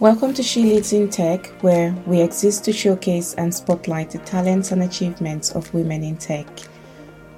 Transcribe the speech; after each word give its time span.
Welcome 0.00 0.32
to 0.32 0.42
She 0.42 0.62
Leads 0.62 0.94
in 0.94 1.10
Tech, 1.10 1.48
where 1.60 1.94
we 2.06 2.22
exist 2.22 2.64
to 2.64 2.72
showcase 2.72 3.34
and 3.34 3.54
spotlight 3.54 4.12
the 4.12 4.18
talents 4.20 4.72
and 4.72 4.82
achievements 4.82 5.50
of 5.50 5.74
women 5.74 6.02
in 6.02 6.16
tech. 6.16 6.46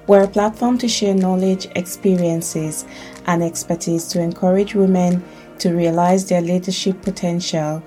We're 0.07 0.23
a 0.23 0.29
platform 0.29 0.77
to 0.77 0.87
share 0.87 1.13
knowledge, 1.13 1.67
experiences, 1.75 2.85
and 3.25 3.43
expertise 3.43 4.07
to 4.07 4.21
encourage 4.21 4.75
women 4.75 5.21
to 5.59 5.73
realize 5.73 6.29
their 6.29 6.39
leadership 6.39 7.01
potential 7.01 7.83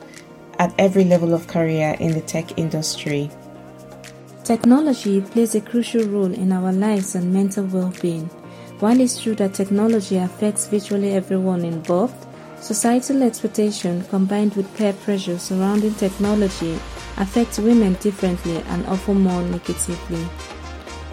at 0.59 0.75
every 0.79 1.05
level 1.05 1.33
of 1.33 1.47
career 1.47 1.97
in 1.99 2.13
the 2.13 2.21
tech 2.21 2.59
industry. 2.59 3.31
Technology 4.45 5.23
plays 5.23 5.55
a 5.55 5.63
crucial 5.63 6.05
role 6.05 6.35
in 6.35 6.53
our 6.53 6.71
lives 6.71 7.15
and 7.15 7.33
mental 7.33 7.65
well 7.65 7.95
being. 8.03 8.27
While 8.81 9.01
it's 9.01 9.23
true 9.23 9.37
that 9.37 9.55
technology 9.55 10.19
affects 10.19 10.67
virtually 10.67 11.13
everyone 11.13 11.65
involved, 11.65 12.26
Societal 12.61 13.23
expectation 13.23 14.03
combined 14.05 14.55
with 14.57 14.75
peer 14.77 14.93
pressure 14.93 15.39
surrounding 15.39 15.95
technology 15.95 16.79
affects 17.19 17.59
women 17.59 17.95
differently 17.95 18.57
and 18.69 18.87
often 18.87 19.21
more 19.21 19.43
negatively. 19.43 20.27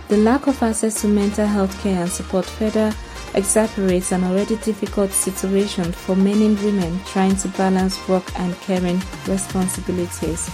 The 0.07 0.17
lack 0.17 0.47
of 0.47 0.61
access 0.63 1.01
to 1.01 1.07
mental 1.07 1.45
health 1.45 1.79
care 1.81 2.01
and 2.01 2.11
support 2.11 2.45
further 2.45 2.93
exacerbates 3.33 4.11
an 4.11 4.23
already 4.23 4.57
difficult 4.57 5.11
situation 5.11 5.91
for 5.91 6.15
many 6.15 6.53
women 6.55 6.99
trying 7.05 7.35
to 7.37 7.47
balance 7.49 8.07
work 8.07 8.23
and 8.39 8.55
caring 8.61 9.01
responsibilities. 9.27 10.49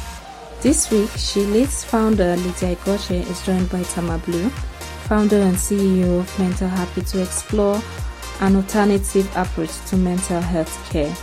This 0.62 0.92
week, 0.92 1.10
She 1.16 1.42
Leads 1.46 1.84
founder 1.84 2.36
Lydia 2.36 2.76
Igoche 2.76 3.30
is 3.30 3.46
joined 3.46 3.70
by 3.70 3.84
Tamar 3.84 4.18
Blue, 4.20 4.50
founder 5.08 5.38
and 5.38 5.56
CEO 5.56 6.20
of 6.20 6.40
Mental 6.40 6.68
Happy, 6.68 7.02
to 7.02 7.22
explore 7.22 7.82
an 8.42 8.56
alternative 8.56 9.30
approach 9.36 9.72
to 9.88 9.98
mental 9.98 10.42
health 10.42 10.90
care. 10.90 11.14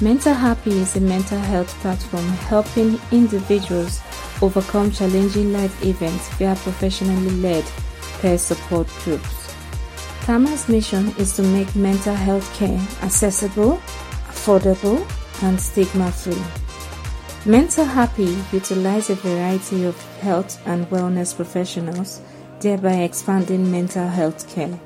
Mental 0.00 0.34
Happy 0.34 0.70
is 0.70 0.96
a 0.96 1.00
mental 1.00 1.38
health 1.38 1.68
platform 1.80 2.26
helping 2.48 3.00
individuals 3.10 4.00
overcome 4.40 4.90
challenging 4.90 5.52
life 5.52 5.84
events 5.84 6.28
via 6.34 6.54
professionally 6.56 7.30
led 7.30 7.64
peer 8.20 8.38
support 8.38 8.86
groups. 9.04 9.54
Tamar's 10.22 10.68
mission 10.68 11.08
is 11.18 11.34
to 11.36 11.42
make 11.42 11.74
mental 11.74 12.14
health 12.14 12.52
care 12.54 12.78
accessible, 13.02 13.80
affordable, 14.28 15.04
and 15.42 15.60
stigma 15.60 16.12
free. 16.12 16.42
Mental 17.44 17.84
Happy 17.84 18.36
utilizes 18.52 19.10
a 19.10 19.14
variety 19.14 19.84
of 19.84 19.96
health 20.20 20.60
and 20.66 20.86
wellness 20.90 21.34
professionals, 21.34 22.20
thereby 22.60 22.96
expanding 22.96 23.70
mental 23.70 24.06
health 24.06 24.48
care. 24.54 24.78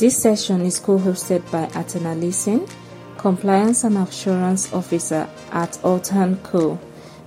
This 0.00 0.16
session 0.16 0.62
is 0.62 0.78
co-hosted 0.78 1.42
by 1.50 1.66
Athana 1.78 2.18
Leeson, 2.18 2.66
Compliance 3.18 3.84
and 3.84 3.98
Assurance 3.98 4.72
Officer 4.72 5.28
at 5.52 5.72
AltHAN 5.82 6.42
Co., 6.42 6.76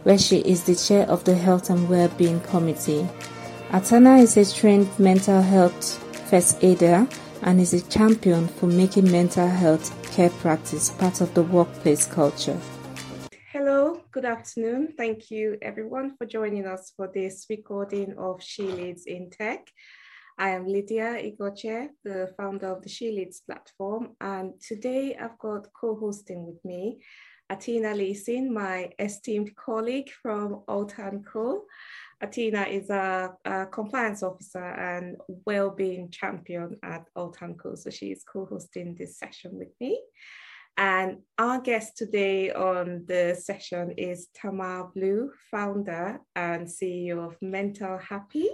where 0.02 0.18
she 0.18 0.40
is 0.40 0.64
the 0.64 0.74
chair 0.74 1.08
of 1.08 1.24
the 1.24 1.36
Health 1.36 1.70
and 1.70 1.88
Wellbeing 1.88 2.40
Committee. 2.40 3.08
Athana 3.70 4.20
is 4.20 4.38
a 4.38 4.52
trained 4.52 4.90
mental 4.98 5.40
health 5.40 6.00
first 6.32 6.64
aider 6.64 7.08
and 7.44 7.62
is 7.62 7.76
a 7.76 7.90
champion 7.90 8.48
for 8.48 8.66
making 8.66 9.12
mental 9.12 9.48
health 9.48 9.94
care 10.12 10.32
practice 10.32 10.90
part 10.90 11.22
of 11.22 11.32
the 11.36 11.44
workplace 11.44 12.08
culture. 12.08 12.58
Hello, 13.52 14.02
good 14.12 14.26
afternoon. 14.26 14.96
Thank 14.98 15.30
you 15.30 15.60
everyone 15.62 16.18
for 16.18 16.26
joining 16.26 16.66
us 16.66 16.92
for 16.98 17.08
this 17.08 17.46
recording 17.52 18.16
of 18.18 18.42
She 18.42 18.64
Leads 18.64 19.06
in 19.06 19.30
Tech. 19.30 19.70
I 20.38 20.50
am 20.50 20.66
Lydia 20.66 21.16
Igoche, 21.22 21.90
the 22.04 22.34
founder 22.36 22.68
of 22.68 22.82
the 22.82 22.90
She 22.90 23.12
Leads 23.12 23.42
platform, 23.42 24.16
and 24.20 24.60
today 24.60 25.16
I've 25.16 25.38
got 25.38 25.68
co-hosting 25.74 26.48
with 26.48 26.64
me 26.66 27.00
Athana 27.52 27.96
Leeson, 27.96 28.52
my 28.52 28.90
esteemed 28.98 29.56
colleague 29.56 30.10
from 30.22 30.64
AltHAN 30.68 31.24
Co. 31.26 31.66
Athana 32.24 32.68
is 32.68 32.90
a, 32.90 33.34
a, 33.46 33.68
compliance 33.68 34.24
officer 34.24 34.64
and 34.64 35.18
well-being 35.28 36.10
champion 36.10 36.78
at 36.82 37.06
AltHAN 37.16 37.60
Co. 37.60 37.76
So 37.76 37.92
she 37.92 38.08
is 38.08 38.24
co-hosting 38.24 38.96
this 38.96 39.20
session 39.20 39.52
with 39.54 39.70
me. 39.80 40.02
And 40.78 41.20
our 41.38 41.62
guest 41.62 41.98
today 41.98 42.52
on 42.52 43.06
the 43.08 43.40
session 43.40 43.92
is 43.92 44.30
Tamar 44.34 44.90
Blue, 44.96 45.32
founder 45.52 46.20
and 46.36 46.66
CEO 46.66 47.28
of 47.28 47.38
Mental 47.42 48.00
Happy, 48.00 48.50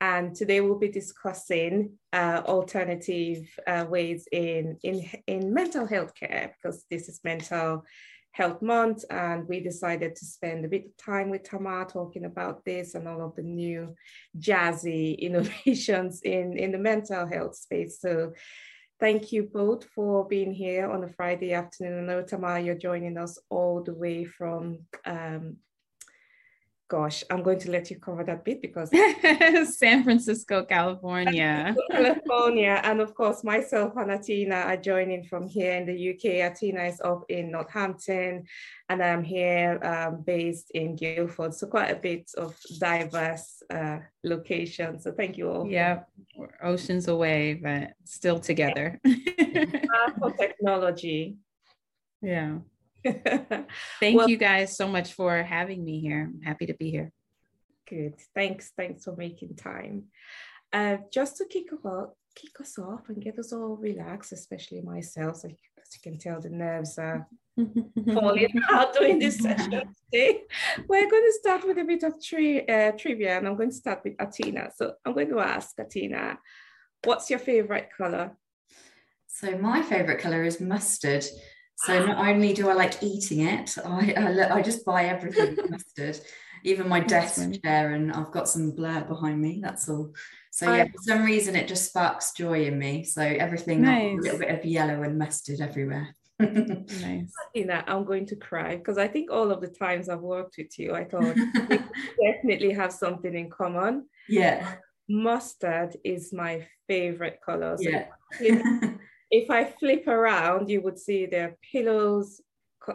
and 0.00 0.34
today 0.34 0.60
we'll 0.60 0.78
be 0.78 0.90
discussing 0.90 1.92
uh, 2.12 2.42
alternative 2.46 3.48
uh, 3.66 3.84
ways 3.88 4.28
in, 4.30 4.78
in, 4.82 5.08
in 5.26 5.52
mental 5.52 5.86
health 5.86 6.14
care 6.14 6.54
because 6.56 6.84
this 6.90 7.08
is 7.08 7.20
mental 7.24 7.84
health 8.32 8.62
month 8.62 9.04
and 9.10 9.48
we 9.48 9.58
decided 9.60 10.14
to 10.14 10.24
spend 10.24 10.64
a 10.64 10.68
bit 10.68 10.86
of 10.86 10.96
time 10.96 11.30
with 11.30 11.42
Tamar 11.42 11.86
talking 11.86 12.24
about 12.24 12.64
this 12.64 12.94
and 12.94 13.08
all 13.08 13.24
of 13.24 13.34
the 13.34 13.42
new 13.42 13.94
jazzy 14.38 15.18
innovations 15.28 16.20
in, 16.22 16.56
in 16.56 16.70
the 16.70 16.78
mental 16.78 17.26
health 17.26 17.56
space. 17.56 18.00
So 18.00 18.32
thank 19.00 19.32
you 19.32 19.50
both 19.52 19.84
for 19.86 20.26
being 20.26 20.52
here 20.52 20.88
on 20.88 21.02
a 21.02 21.08
Friday 21.08 21.52
afternoon. 21.52 22.04
I 22.04 22.06
know 22.06 22.22
Tamar, 22.22 22.60
you're 22.60 22.76
joining 22.76 23.18
us 23.18 23.38
all 23.50 23.82
the 23.82 23.94
way 23.94 24.24
from 24.24 24.80
um, 25.04 25.56
gosh, 26.88 27.22
I'm 27.30 27.42
going 27.42 27.58
to 27.60 27.70
let 27.70 27.90
you 27.90 27.98
cover 27.98 28.24
that 28.24 28.44
bit 28.44 28.62
because 28.62 28.90
San 29.78 30.04
Francisco, 30.04 30.64
California. 30.64 31.76
California. 31.90 32.80
And 32.82 33.00
of 33.00 33.14
course, 33.14 33.44
myself 33.44 33.92
and 33.96 34.10
Athana 34.10 34.64
are 34.64 34.76
joining 34.76 35.22
from 35.22 35.46
here 35.46 35.74
in 35.74 35.84
the 35.84 36.10
UK. 36.10 36.50
Athana 36.50 36.88
is 36.88 37.00
up 37.02 37.24
in 37.28 37.50
Northampton, 37.50 38.44
and 38.88 39.02
I'm 39.02 39.22
here 39.22 39.78
um, 39.84 40.22
based 40.22 40.70
in 40.72 40.96
Guildford. 40.96 41.54
So, 41.54 41.66
quite 41.66 41.90
a 41.90 41.96
bit 41.96 42.30
of 42.38 42.56
diverse 42.80 43.62
uh, 43.70 43.98
locations. 44.24 45.04
So, 45.04 45.12
thank 45.12 45.36
you 45.36 45.50
all. 45.50 45.66
Yeah, 45.68 46.04
we're 46.36 46.48
oceans 46.62 47.08
away, 47.08 47.54
but 47.54 47.92
still 48.04 48.40
together. 48.40 48.98
for 50.18 50.32
technology. 50.38 51.36
Yeah. 52.22 52.58
Thank 54.00 54.16
well, 54.16 54.28
you 54.28 54.36
guys 54.36 54.76
so 54.76 54.88
much 54.88 55.12
for 55.12 55.42
having 55.42 55.84
me 55.84 56.00
here. 56.00 56.30
I'm 56.34 56.42
happy 56.42 56.66
to 56.66 56.74
be 56.74 56.90
here. 56.90 57.12
Good. 57.88 58.14
Thanks. 58.34 58.72
Thanks 58.76 59.04
for 59.04 59.16
making 59.16 59.56
time. 59.56 60.04
Uh, 60.72 60.98
just 61.12 61.36
to 61.38 61.46
kick 61.46 61.66
off, 61.84 62.10
kick 62.34 62.60
us 62.60 62.78
off 62.78 63.08
and 63.08 63.22
get 63.22 63.38
us 63.38 63.52
all 63.52 63.76
relaxed, 63.76 64.32
especially 64.32 64.82
myself. 64.82 65.36
So 65.36 65.48
as 65.48 65.94
you 65.94 66.00
can 66.02 66.18
tell, 66.18 66.40
the 66.40 66.50
nerves 66.50 66.98
are 66.98 67.26
falling 68.14 68.60
out 68.70 68.94
during 68.94 69.18
this 69.18 69.38
session 69.38 69.70
today. 69.70 70.42
We're 70.88 71.10
going 71.10 71.24
to 71.24 71.38
start 71.40 71.66
with 71.66 71.78
a 71.78 71.84
bit 71.84 72.02
of 72.02 72.22
tri- 72.22 72.64
uh, 72.68 72.92
trivia, 72.92 73.38
and 73.38 73.48
I'm 73.48 73.56
going 73.56 73.70
to 73.70 73.76
start 73.76 74.00
with 74.04 74.16
Athana. 74.18 74.70
So 74.76 74.94
I'm 75.04 75.14
going 75.14 75.30
to 75.30 75.40
ask 75.40 75.76
Athana, 75.76 76.36
what's 77.04 77.30
your 77.30 77.38
favorite 77.38 77.88
color? 77.96 78.36
So 79.26 79.56
my 79.56 79.82
favorite 79.82 80.20
color 80.20 80.42
is 80.44 80.60
mustard. 80.60 81.24
So 81.84 82.04
not 82.04 82.26
only 82.26 82.52
do 82.52 82.68
I 82.68 82.72
like 82.72 83.02
eating 83.02 83.40
it, 83.40 83.76
I 83.84 84.12
I, 84.16 84.56
I 84.56 84.62
just 84.62 84.84
buy 84.84 85.04
everything 85.04 85.56
mustard, 85.70 86.18
even 86.64 86.88
my 86.88 86.98
desk 86.98 87.40
chair, 87.62 87.92
and 87.92 88.12
I've 88.12 88.32
got 88.32 88.48
some 88.48 88.72
blur 88.72 89.04
behind 89.04 89.40
me. 89.40 89.60
That's 89.62 89.88
all. 89.88 90.12
So 90.50 90.74
yeah, 90.74 90.86
for 90.86 90.98
some 91.02 91.24
reason 91.24 91.54
it 91.54 91.68
just 91.68 91.86
sparks 91.86 92.32
joy 92.32 92.64
in 92.64 92.78
me. 92.80 93.04
So 93.04 93.22
everything, 93.22 93.82
nice. 93.82 94.18
a 94.18 94.22
little 94.22 94.38
bit 94.40 94.50
of 94.50 94.64
yellow 94.64 95.02
and 95.02 95.18
mustard 95.18 95.60
everywhere. 95.60 96.16
nice. 96.40 97.32
You 97.54 97.70
I'm 97.70 98.04
going 98.04 98.26
to 98.26 98.36
cry 98.36 98.76
because 98.76 98.98
I 98.98 99.06
think 99.06 99.30
all 99.30 99.52
of 99.52 99.60
the 99.60 99.68
times 99.68 100.08
I've 100.08 100.20
worked 100.20 100.56
with 100.58 100.76
you, 100.78 100.94
I 100.94 101.04
thought 101.04 101.36
we 101.70 101.78
definitely 102.24 102.72
have 102.72 102.92
something 102.92 103.34
in 103.34 103.50
common. 103.50 104.06
Yeah. 104.28 104.74
Mustard 105.08 105.96
is 106.04 106.32
my 106.32 106.66
favorite 106.88 107.38
color. 107.44 107.76
So 107.76 107.88
yeah 108.40 108.94
if 109.30 109.50
I 109.50 109.64
flip 109.64 110.06
around, 110.06 110.68
you 110.70 110.80
would 110.82 110.98
see 110.98 111.26
the 111.26 111.54
pillows, 111.72 112.40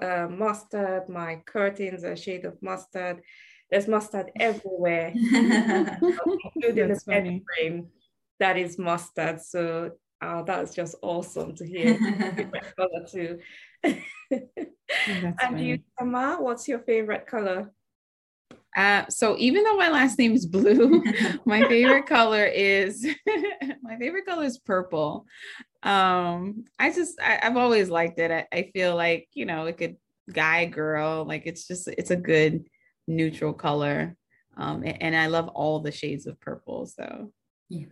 uh, 0.01 0.27
mustard, 0.29 1.09
my 1.09 1.41
curtains 1.45 2.03
are 2.03 2.15
shade 2.15 2.45
of 2.45 2.61
mustard. 2.61 3.21
There's 3.69 3.87
mustard 3.87 4.31
everywhere, 4.39 5.11
including 5.15 6.89
the 6.89 7.01
bed 7.07 7.41
frame 7.45 7.87
that 8.39 8.57
is 8.57 8.77
mustard. 8.77 9.41
So 9.41 9.91
uh, 10.21 10.43
that's 10.43 10.73
just 10.73 10.95
awesome 11.01 11.55
to 11.55 11.65
hear. 11.65 11.97
color 12.77 13.05
too. 13.09 13.39
and 13.83 15.37
funny. 15.41 15.65
you, 15.65 15.79
Emma, 15.99 16.37
what's 16.39 16.67
your 16.67 16.79
favorite 16.79 17.27
color? 17.27 17.71
Uh, 18.75 19.05
so 19.07 19.35
even 19.37 19.63
though 19.63 19.77
my 19.77 19.89
last 19.89 20.17
name 20.17 20.33
is 20.33 20.47
blue, 20.47 21.03
my 21.45 21.61
favorite 21.67 22.07
color 22.07 22.45
is 22.45 23.05
my 23.83 23.97
favorite 23.97 24.25
color 24.25 24.45
is 24.45 24.57
purple 24.57 25.25
um 25.83 26.63
i 26.79 26.91
just 26.91 27.19
I, 27.21 27.39
have 27.41 27.57
always 27.57 27.89
liked 27.89 28.19
it 28.19 28.31
I, 28.31 28.47
I 28.51 28.71
feel 28.73 28.95
like 28.95 29.27
you 29.33 29.45
know 29.45 29.65
it 29.65 29.77
could 29.77 29.97
guy 30.31 30.65
girl 30.65 31.25
like 31.25 31.43
it's 31.45 31.67
just 31.67 31.87
it's 31.89 32.11
a 32.11 32.15
good 32.15 32.65
neutral 33.07 33.53
color 33.53 34.15
um 34.55 34.83
and, 34.83 35.01
and 35.01 35.15
i 35.15 35.27
love 35.27 35.49
all 35.49 35.81
the 35.81 35.91
shades 35.91 36.25
of 36.25 36.39
purple 36.39 36.85
so 36.85 37.31
yeah 37.69 37.87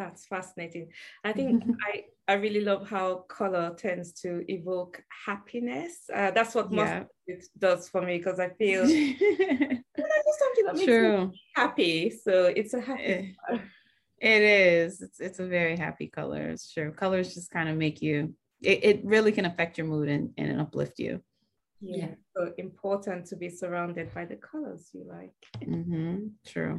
that's 0.00 0.26
fascinating. 0.26 0.88
I 1.24 1.32
think 1.32 1.62
I, 1.86 2.04
I 2.26 2.34
really 2.34 2.62
love 2.62 2.88
how 2.88 3.26
color 3.28 3.74
tends 3.76 4.12
to 4.22 4.42
evoke 4.50 5.02
happiness. 5.26 6.08
Uh, 6.12 6.30
that's 6.30 6.54
what 6.54 6.72
yeah. 6.72 7.04
it 7.26 7.44
does 7.58 7.88
for 7.88 8.00
me 8.00 8.16
because 8.16 8.40
I 8.40 8.48
feel 8.48 8.86
something 8.86 10.64
that 10.64 10.74
makes 10.74 10.86
True. 10.86 11.26
me 11.26 11.40
happy. 11.54 12.10
So 12.10 12.46
it's 12.46 12.72
a 12.72 12.80
happy. 12.80 13.36
It 14.20 14.42
is. 14.42 15.00
It's 15.00 15.18
it's 15.20 15.38
a 15.38 15.46
very 15.46 15.76
happy 15.76 16.06
color. 16.06 16.42
It's 16.48 16.72
true. 16.72 16.92
Colors 16.92 17.34
just 17.34 17.50
kind 17.50 17.68
of 17.68 17.76
make 17.76 18.02
you. 18.02 18.34
It, 18.62 18.84
it 18.84 19.00
really 19.04 19.32
can 19.32 19.46
affect 19.46 19.78
your 19.78 19.86
mood 19.86 20.08
and, 20.08 20.30
and 20.36 20.60
uplift 20.60 20.98
you. 20.98 21.22
Yeah. 21.80 21.96
yeah. 21.96 22.14
So 22.36 22.52
important 22.58 23.26
to 23.26 23.36
be 23.36 23.48
surrounded 23.48 24.12
by 24.14 24.26
the 24.26 24.36
colors 24.36 24.90
you 24.92 25.06
like. 25.08 25.66
Mm-hmm. 25.66 26.26
True. 26.46 26.78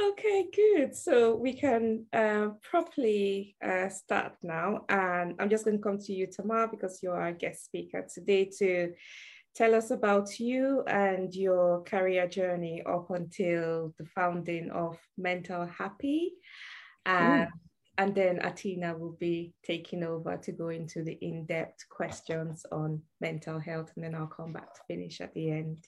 Okay, 0.00 0.46
good. 0.54 0.96
So 0.96 1.36
we 1.36 1.52
can 1.52 2.06
uh, 2.12 2.50
properly 2.62 3.56
uh, 3.62 3.90
start 3.90 4.36
now. 4.42 4.84
And 4.88 5.34
I'm 5.38 5.50
just 5.50 5.64
going 5.64 5.76
to 5.76 5.82
come 5.82 5.98
to 5.98 6.12
you, 6.14 6.26
Tamar, 6.26 6.68
because 6.68 7.02
you're 7.02 7.20
our 7.20 7.32
guest 7.32 7.66
speaker 7.66 8.06
today 8.12 8.50
to 8.58 8.94
tell 9.54 9.74
us 9.74 9.90
about 9.90 10.38
you 10.38 10.82
and 10.86 11.34
your 11.34 11.82
career 11.82 12.28
journey 12.28 12.82
up 12.86 13.10
until 13.10 13.94
the 13.98 14.04
founding 14.06 14.70
of 14.70 14.98
Mental 15.18 15.66
Happy. 15.66 16.32
Uh, 17.06 17.46
and 17.98 18.14
then 18.14 18.38
Athana 18.38 18.98
will 18.98 19.16
be 19.20 19.52
taking 19.64 20.02
over 20.04 20.36
to 20.38 20.52
go 20.52 20.68
into 20.68 21.02
the 21.02 21.18
in 21.20 21.44
depth 21.44 21.86
questions 21.90 22.64
on 22.72 23.02
mental 23.20 23.58
health. 23.58 23.92
And 23.94 24.04
then 24.04 24.14
I'll 24.14 24.26
come 24.26 24.52
back 24.52 24.72
to 24.74 24.80
finish 24.88 25.20
at 25.20 25.34
the 25.34 25.50
end. 25.50 25.86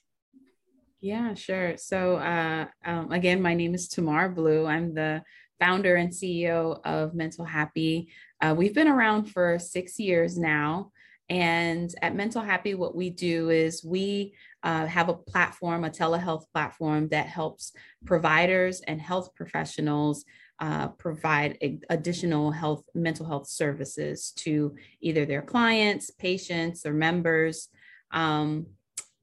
Yeah, 1.01 1.33
sure. 1.33 1.75
So, 1.75 2.15
uh, 2.17 2.67
um, 2.85 3.11
again, 3.11 3.41
my 3.41 3.53
name 3.53 3.73
is 3.73 3.89
Tamar 3.89 4.29
Blue. 4.29 4.65
I'm 4.65 4.93
the 4.93 5.21
founder 5.59 5.95
and 5.95 6.11
CEO 6.11 6.79
of 6.85 7.13
Mental 7.13 7.43
Happy. 7.43 8.09
Uh, 8.41 8.55
we've 8.57 8.73
been 8.73 8.87
around 8.87 9.25
for 9.25 9.59
six 9.59 9.99
years 9.99 10.37
now. 10.37 10.92
And 11.29 11.93
at 12.01 12.15
Mental 12.15 12.41
Happy, 12.41 12.75
what 12.75 12.95
we 12.95 13.09
do 13.09 13.49
is 13.49 13.83
we 13.83 14.33
uh, 14.61 14.85
have 14.85 15.09
a 15.09 15.13
platform, 15.13 15.83
a 15.83 15.89
telehealth 15.89 16.43
platform 16.53 17.07
that 17.09 17.27
helps 17.27 17.71
providers 18.05 18.81
and 18.81 19.01
health 19.01 19.33
professionals 19.35 20.25
uh, 20.59 20.89
provide 20.89 21.57
a, 21.61 21.79
additional 21.89 22.51
health, 22.51 22.83
mental 22.93 23.25
health 23.25 23.47
services 23.47 24.31
to 24.37 24.75
either 25.01 25.25
their 25.25 25.41
clients, 25.41 26.11
patients, 26.11 26.85
or 26.85 26.93
members. 26.93 27.69
Um, 28.11 28.67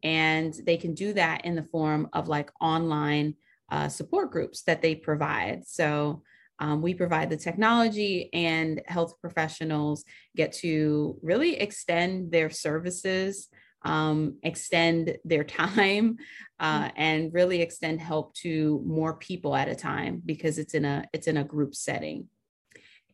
and 0.02 0.54
they 0.66 0.76
can 0.76 0.94
do 0.94 1.12
that 1.12 1.44
in 1.44 1.54
the 1.54 1.62
form 1.62 2.08
of 2.12 2.28
like 2.28 2.50
online 2.60 3.34
uh, 3.70 3.88
support 3.88 4.30
groups 4.32 4.62
that 4.62 4.82
they 4.82 4.94
provide. 4.94 5.66
So 5.66 6.22
um, 6.60 6.82
we 6.82 6.92
provide 6.92 7.30
the 7.30 7.38
technology, 7.38 8.28
and 8.34 8.82
health 8.86 9.14
professionals 9.20 10.04
get 10.36 10.52
to 10.52 11.18
really 11.22 11.58
extend 11.58 12.30
their 12.30 12.50
services, 12.50 13.48
um, 13.82 14.36
extend 14.42 15.16
their 15.24 15.44
time, 15.60 16.18
uh, 16.60 16.84
mm-hmm. 16.84 16.90
and 16.96 17.34
really 17.34 17.62
extend 17.62 18.00
help 18.00 18.34
to 18.34 18.82
more 18.84 19.14
people 19.14 19.56
at 19.56 19.68
a 19.68 19.74
time 19.74 20.22
because 20.24 20.58
it's 20.58 20.74
in 20.74 20.84
a 20.84 21.04
it's 21.14 21.26
in 21.26 21.38
a 21.38 21.44
group 21.44 21.74
setting. 21.74 22.28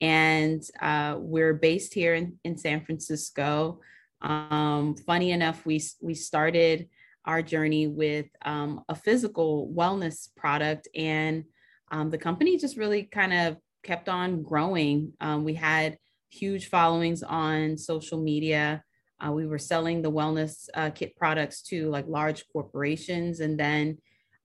And 0.01 0.63
uh, 0.83 1.17
we're 1.19 1.55
based 1.55 1.95
here 1.95 2.15
in, 2.15 2.39
in 2.45 2.59
San 2.59 2.85
Francisco. 2.85 3.81
Um, 4.21 4.97
funny 5.07 5.31
enough, 5.31 5.65
we 5.65 5.81
we 6.03 6.15
started 6.15 6.89
our 7.25 7.43
journey 7.43 7.87
with 7.87 8.27
um, 8.45 8.83
a 8.89 8.95
physical 8.97 9.73
wellness 9.75 10.29
product, 10.37 10.89
and 10.97 11.45
um, 11.91 12.11
the 12.11 12.19
company 12.19 12.59
just 12.59 12.77
really 12.77 13.05
kind 13.05 13.33
of 13.33 13.57
kept 13.83 14.09
on 14.09 14.43
growing. 14.43 15.13
Um, 15.21 15.45
we 15.45 15.55
had 15.55 15.99
huge 16.29 16.69
followings 16.69 17.23
on 17.23 17.79
social 17.79 18.21
media. 18.21 18.83
Uh, 19.25 19.33
we 19.33 19.47
were 19.47 19.59
selling 19.59 20.03
the 20.03 20.11
wellness 20.11 20.69
uh, 20.75 20.91
kit 20.91 21.17
products 21.17 21.63
to 21.63 21.89
like 21.89 22.07
large 22.09 22.45
corporations, 22.53 23.41
and 23.41 23.59
then 23.59 23.99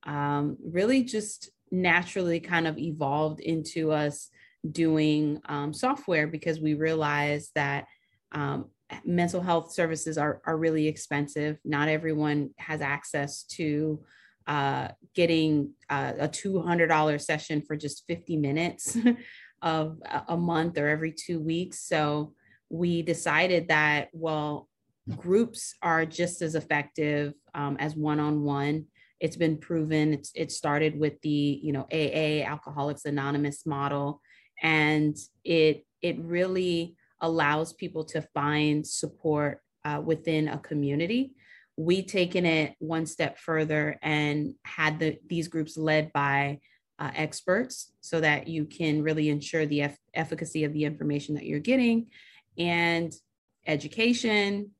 um, 0.04 0.58
really 0.64 1.04
just 1.04 1.50
naturally 1.72 2.40
kind 2.40 2.68
of 2.68 2.78
evolved 2.78 3.40
into 3.40 3.92
us 3.92 4.30
doing 4.70 5.40
um, 5.46 5.74
software 5.74 6.28
because 6.28 6.60
we 6.60 6.74
realized 6.74 7.52
that 7.56 7.86
um, 8.32 8.70
mental 9.06 9.42
health 9.42 9.74
services 9.74 10.18
are, 10.18 10.42
are 10.46 10.58
really 10.58 10.88
expensive. 10.88 11.58
Not 11.66 11.88
everyone 11.88 12.52
has 12.58 12.82
access 12.82 13.44
to 13.44 14.04
uh, 14.48 14.90
getting 15.16 15.74
uh, 15.90 16.14
a 16.20 16.28
$200 16.28 17.22
session 17.22 17.62
for 17.62 17.76
just 17.76 18.04
50 18.08 18.38
minutes 18.38 18.98
of 19.62 19.98
a 20.28 20.38
month 20.38 20.78
or 20.78 20.88
every 20.88 21.12
two 21.12 21.40
weeks. 21.40 21.80
So 21.88 22.34
we 22.70 23.02
decided 23.02 23.68
that, 23.68 24.10
well, 24.14 24.68
groups 25.18 25.76
are 25.82 26.06
just 26.06 26.42
as 26.42 26.56
effective 26.56 27.34
um, 27.54 27.78
as 27.80 27.96
one-on-one. 27.96 28.86
It's 29.20 29.36
been 29.36 29.58
proven. 29.58 30.14
It's, 30.14 30.32
it 30.36 30.52
started 30.52 31.00
with 31.00 31.22
the, 31.22 31.60
you 31.62 31.74
know, 31.74 31.88
AA, 31.92 32.44
Alcoholics 32.44 33.06
Anonymous 33.06 33.66
model, 33.66 34.22
and 34.64 35.16
it 35.44 35.86
it 36.02 36.18
really 36.20 36.96
allows 37.22 37.74
people 37.74 38.04
to 38.04 38.22
find 38.34 38.86
support 38.86 39.62
uh, 39.86 40.02
within 40.04 40.48
a 40.48 40.58
community. 40.58 41.34
We 41.84 42.04
taken 42.04 42.46
it 42.46 42.76
one 42.78 43.08
step 43.08 43.40
further 43.40 43.98
and 44.04 44.54
had 44.64 45.00
the, 45.00 45.18
these 45.28 45.48
groups 45.48 45.78
led 45.78 46.14
by 46.14 46.60
uh, 47.00 47.10
experts 47.16 47.92
so 48.02 48.22
that 48.22 48.48
you 48.48 48.66
can 48.66 49.02
really 49.02 49.30
ensure 49.30 49.66
the 49.66 49.82
eff- 49.82 49.98
efficacy 50.14 50.64
of 50.64 50.74
the 50.74 50.86
information 50.86 51.34
that 51.36 51.46
you're 51.46 51.60
getting 51.60 52.08
and 52.58 53.12
education 53.66 54.72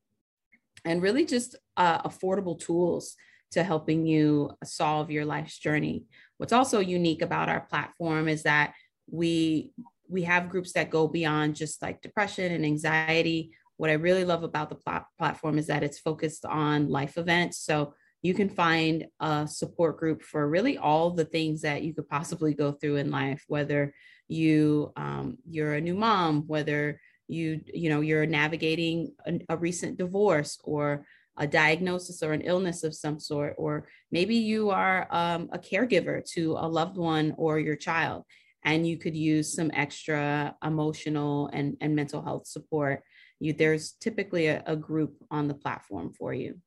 and 0.84 1.02
really 1.02 1.26
just 1.26 1.56
uh, 1.76 2.02
affordable 2.02 2.56
tools 2.58 3.16
to 3.50 3.64
helping 3.64 4.06
you 4.06 4.50
solve 4.62 5.10
your 5.10 5.24
life's 5.24 5.58
journey. 5.58 6.04
What's 6.38 6.52
also 6.52 6.78
unique 6.78 7.22
about 7.22 7.48
our 7.48 7.62
platform 7.62 8.28
is 8.28 8.44
that 8.44 8.74
we 9.10 9.72
we 10.08 10.22
have 10.22 10.50
groups 10.50 10.74
that 10.74 10.90
go 10.90 11.08
beyond 11.08 11.56
just 11.56 11.82
like 11.82 12.02
depression 12.02 12.52
and 12.52 12.64
anxiety. 12.64 13.52
What 13.76 13.90
I 13.90 13.94
really 13.94 14.24
love 14.24 14.42
about 14.42 14.68
the 14.68 14.76
plat- 14.76 15.06
platform 15.18 15.58
is 15.58 15.66
that 15.66 15.82
it's 15.82 15.98
focused 15.98 16.44
on 16.44 16.88
life 16.88 17.16
events. 17.18 17.58
So 17.58 17.94
you 18.22 18.34
can 18.34 18.48
find 18.48 19.06
a 19.20 19.46
support 19.48 19.98
group 19.98 20.22
for 20.22 20.48
really 20.48 20.78
all 20.78 21.10
the 21.10 21.24
things 21.24 21.62
that 21.62 21.82
you 21.82 21.92
could 21.92 22.08
possibly 22.08 22.54
go 22.54 22.72
through 22.72 22.96
in 22.96 23.10
life, 23.10 23.44
whether 23.48 23.92
you 24.28 24.92
um, 24.96 25.38
you're 25.48 25.74
a 25.74 25.80
new 25.80 25.94
mom, 25.94 26.44
whether 26.46 27.00
you 27.26 27.60
you 27.72 27.88
know 27.88 28.00
you're 28.00 28.26
navigating 28.26 29.14
a, 29.26 29.40
a 29.48 29.56
recent 29.56 29.98
divorce 29.98 30.58
or 30.62 31.04
a 31.36 31.46
diagnosis 31.46 32.22
or 32.22 32.32
an 32.32 32.42
illness 32.42 32.84
of 32.84 32.94
some 32.94 33.18
sort, 33.18 33.54
or 33.58 33.88
maybe 34.10 34.36
you 34.36 34.70
are 34.70 35.08
um, 35.10 35.48
a 35.52 35.58
caregiver 35.58 36.22
to 36.32 36.52
a 36.52 36.68
loved 36.68 36.96
one 36.96 37.34
or 37.38 37.58
your 37.58 37.76
child 37.76 38.24
and 38.64 38.86
you 38.86 38.96
could 38.96 39.16
use 39.16 39.54
some 39.54 39.70
extra 39.74 40.54
emotional 40.64 41.48
and, 41.52 41.76
and 41.80 41.96
mental 41.96 42.22
health 42.22 42.46
support, 42.46 43.02
you, 43.42 43.52
there's 43.52 43.92
typically 43.92 44.46
a, 44.46 44.62
a 44.66 44.76
group 44.76 45.14
on 45.30 45.48
the 45.48 45.54
platform 45.54 46.12
for 46.12 46.32
you. 46.32 46.58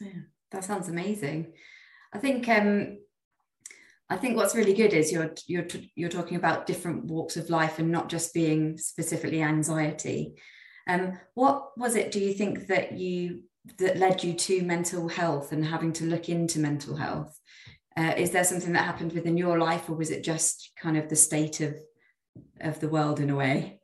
Yeah, 0.00 0.22
that 0.52 0.64
sounds 0.64 0.88
amazing. 0.88 1.52
I 2.12 2.18
think 2.18 2.48
um, 2.48 2.98
I 4.08 4.16
think 4.16 4.36
what's 4.36 4.56
really 4.56 4.74
good 4.74 4.92
is 4.92 5.12
you're 5.12 5.32
you're 5.46 5.66
you're 5.94 6.08
talking 6.08 6.36
about 6.36 6.66
different 6.66 7.04
walks 7.04 7.36
of 7.36 7.50
life 7.50 7.78
and 7.78 7.90
not 7.90 8.08
just 8.08 8.34
being 8.34 8.78
specifically 8.78 9.42
anxiety. 9.42 10.34
Um, 10.88 11.18
what 11.34 11.78
was 11.78 11.94
it? 11.94 12.10
Do 12.10 12.18
you 12.18 12.32
think 12.32 12.66
that 12.66 12.92
you 12.92 13.42
that 13.78 13.98
led 13.98 14.24
you 14.24 14.32
to 14.34 14.62
mental 14.62 15.08
health 15.08 15.52
and 15.52 15.64
having 15.64 15.92
to 15.94 16.04
look 16.04 16.28
into 16.28 16.58
mental 16.58 16.96
health? 16.96 17.38
Uh, 17.96 18.14
is 18.16 18.30
there 18.30 18.44
something 18.44 18.72
that 18.72 18.84
happened 18.84 19.12
within 19.12 19.36
your 19.36 19.58
life, 19.58 19.88
or 19.88 19.94
was 19.94 20.10
it 20.10 20.24
just 20.24 20.72
kind 20.80 20.96
of 20.96 21.08
the 21.08 21.16
state 21.16 21.60
of 21.60 21.76
of 22.60 22.80
the 22.80 22.88
world 22.88 23.20
in 23.20 23.30
a 23.30 23.36
way? 23.36 23.79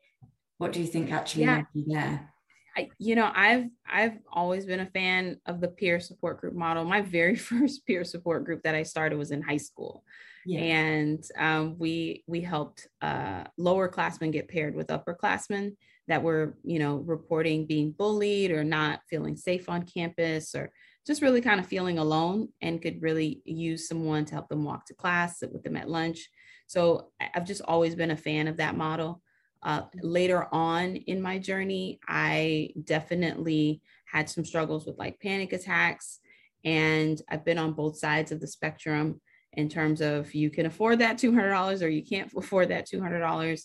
What 0.58 0.72
do 0.72 0.80
you 0.80 0.86
think 0.86 1.12
actually 1.12 1.44
yeah. 1.44 1.62
there? 1.74 2.32
I, 2.76 2.90
you 2.98 3.14
know, 3.14 3.30
I've 3.34 3.66
I've 3.90 4.18
always 4.30 4.66
been 4.66 4.80
a 4.80 4.90
fan 4.90 5.40
of 5.46 5.60
the 5.60 5.68
peer 5.68 5.98
support 5.98 6.40
group 6.40 6.54
model. 6.54 6.84
My 6.84 7.00
very 7.00 7.36
first 7.50 7.86
peer 7.86 8.04
support 8.04 8.44
group 8.44 8.62
that 8.64 8.74
I 8.74 8.82
started 8.82 9.18
was 9.18 9.30
in 9.30 9.42
high 9.42 9.56
school, 9.56 10.04
yeah. 10.44 10.60
and 10.60 11.24
um, 11.38 11.76
we 11.78 12.22
we 12.26 12.42
helped 12.42 12.88
uh, 13.00 13.44
lower 13.56 13.88
classmen 13.88 14.30
get 14.30 14.48
paired 14.48 14.74
with 14.74 14.88
upperclassmen 14.88 15.76
that 16.08 16.22
were 16.22 16.56
you 16.62 16.78
know 16.78 16.96
reporting 16.96 17.66
being 17.66 17.92
bullied 17.92 18.50
or 18.50 18.62
not 18.62 19.00
feeling 19.08 19.36
safe 19.36 19.68
on 19.68 19.82
campus 19.82 20.54
or 20.54 20.70
just 21.06 21.22
really 21.22 21.40
kind 21.40 21.60
of 21.60 21.66
feeling 21.66 21.98
alone 21.98 22.48
and 22.60 22.82
could 22.82 23.00
really 23.00 23.40
use 23.44 23.88
someone 23.88 24.24
to 24.24 24.34
help 24.34 24.48
them 24.48 24.64
walk 24.64 24.84
to 24.86 24.94
class, 24.94 25.38
sit 25.38 25.52
with 25.52 25.62
them 25.62 25.76
at 25.76 25.88
lunch. 25.88 26.28
So 26.66 27.12
I've 27.20 27.46
just 27.46 27.62
always 27.62 27.94
been 27.94 28.10
a 28.10 28.16
fan 28.16 28.48
of 28.48 28.56
that 28.56 28.76
model. 28.76 29.22
Uh, 29.62 29.82
later 30.02 30.46
on 30.52 30.96
in 30.96 31.20
my 31.20 31.38
journey, 31.38 31.98
I 32.06 32.70
definitely 32.84 33.82
had 34.06 34.30
some 34.30 34.44
struggles 34.44 34.86
with 34.86 34.98
like 34.98 35.20
panic 35.20 35.52
attacks, 35.52 36.20
and 36.64 37.20
I've 37.28 37.44
been 37.44 37.58
on 37.58 37.72
both 37.72 37.98
sides 37.98 38.32
of 38.32 38.40
the 38.40 38.46
spectrum. 38.46 39.20
in 39.52 39.68
terms 39.70 40.02
of 40.02 40.34
you 40.34 40.50
can 40.50 40.66
afford 40.66 40.98
that 40.98 41.16
$200 41.16 41.82
or 41.82 41.88
you 41.88 42.04
can't 42.04 42.30
afford 42.36 42.68
that 42.68 42.86
$200. 42.86 43.62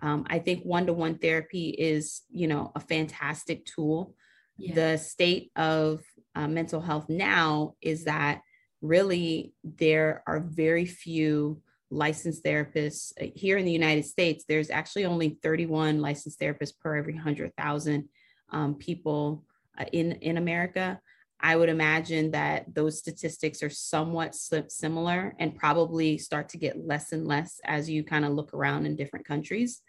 Um, 0.00 0.24
I 0.28 0.38
think 0.38 0.62
one-to-one 0.62 1.18
therapy 1.18 1.70
is, 1.70 2.22
you 2.30 2.46
know, 2.46 2.70
a 2.74 2.80
fantastic 2.80 3.64
tool. 3.64 4.14
Yeah. 4.56 4.74
The 4.74 4.98
state 4.98 5.50
of 5.56 6.02
uh, 6.34 6.48
mental 6.48 6.80
health 6.80 7.08
now 7.08 7.74
is 7.80 8.04
that 8.04 8.42
really 8.80 9.54
there 9.64 10.22
are 10.26 10.40
very 10.40 10.86
few 10.86 11.62
licensed 11.92 12.42
therapists 12.42 13.12
uh, 13.20 13.26
here 13.34 13.58
in 13.58 13.64
the 13.64 13.72
United 13.72 14.04
States. 14.04 14.44
There's 14.48 14.70
actually 14.70 15.04
only 15.04 15.38
31 15.42 16.00
licensed 16.00 16.40
therapists 16.40 16.78
per 16.78 16.96
every 16.96 17.14
100,000 17.14 18.08
um, 18.50 18.74
people 18.74 19.44
uh, 19.78 19.84
in 19.92 20.12
in 20.12 20.36
America. 20.38 21.00
I 21.44 21.56
would 21.56 21.68
imagine 21.68 22.30
that 22.30 22.72
those 22.72 22.98
statistics 22.98 23.62
are 23.62 23.70
somewhat 23.70 24.34
similar 24.34 25.34
and 25.40 25.56
probably 25.56 26.16
start 26.16 26.48
to 26.50 26.58
get 26.58 26.86
less 26.86 27.10
and 27.10 27.26
less 27.26 27.60
as 27.64 27.90
you 27.90 28.04
kind 28.04 28.24
of 28.24 28.32
look 28.32 28.54
around 28.54 28.86
in 28.86 28.94
different 28.94 29.26
countries. 29.26 29.80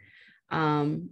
Um, 0.50 1.12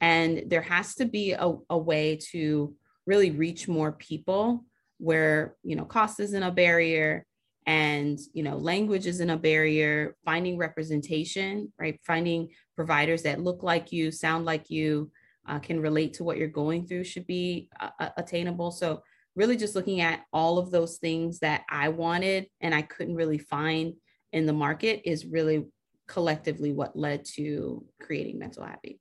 and 0.00 0.44
there 0.46 0.62
has 0.62 0.94
to 0.94 1.04
be 1.04 1.32
a, 1.32 1.52
a 1.68 1.76
way 1.76 2.18
to 2.30 2.74
really 3.06 3.32
reach 3.32 3.68
more 3.68 3.92
people 3.92 4.64
where, 4.96 5.56
you 5.62 5.76
know, 5.76 5.84
cost 5.84 6.20
isn't 6.20 6.42
a 6.42 6.50
barrier 6.50 7.26
and, 7.66 8.18
you 8.32 8.42
know, 8.42 8.56
language 8.56 9.06
isn't 9.06 9.30
a 9.30 9.36
barrier, 9.36 10.16
finding 10.24 10.58
representation, 10.58 11.72
right? 11.78 12.00
Finding 12.04 12.48
providers 12.74 13.22
that 13.22 13.40
look 13.40 13.62
like 13.62 13.92
you, 13.92 14.10
sound 14.10 14.44
like 14.44 14.70
you, 14.70 15.10
uh, 15.48 15.58
can 15.58 15.80
relate 15.80 16.14
to 16.14 16.24
what 16.24 16.38
you're 16.38 16.48
going 16.48 16.86
through 16.86 17.04
should 17.04 17.26
be 17.26 17.68
uh, 17.80 18.08
attainable. 18.16 18.70
So 18.70 19.02
really 19.34 19.56
just 19.56 19.74
looking 19.74 20.00
at 20.00 20.20
all 20.32 20.58
of 20.58 20.70
those 20.70 20.98
things 20.98 21.38
that 21.40 21.62
I 21.68 21.88
wanted 21.88 22.46
and 22.60 22.74
I 22.74 22.82
couldn't 22.82 23.16
really 23.16 23.38
find 23.38 23.94
in 24.32 24.46
the 24.46 24.52
market 24.52 25.02
is 25.04 25.26
really 25.26 25.66
collectively 26.06 26.72
what 26.72 26.96
led 26.96 27.24
to 27.36 27.84
creating 28.00 28.38
Mental 28.38 28.64
Happy. 28.64 29.00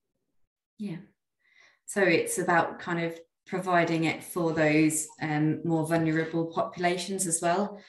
Yeah. 0.77 0.97
So 1.85 2.01
it's 2.01 2.37
about 2.37 2.79
kind 2.79 3.03
of 3.05 3.19
providing 3.45 4.05
it 4.05 4.23
for 4.23 4.53
those 4.53 5.07
um, 5.21 5.61
more 5.65 5.85
vulnerable 5.85 6.45
populations 6.45 7.27
as 7.27 7.39
well 7.41 7.79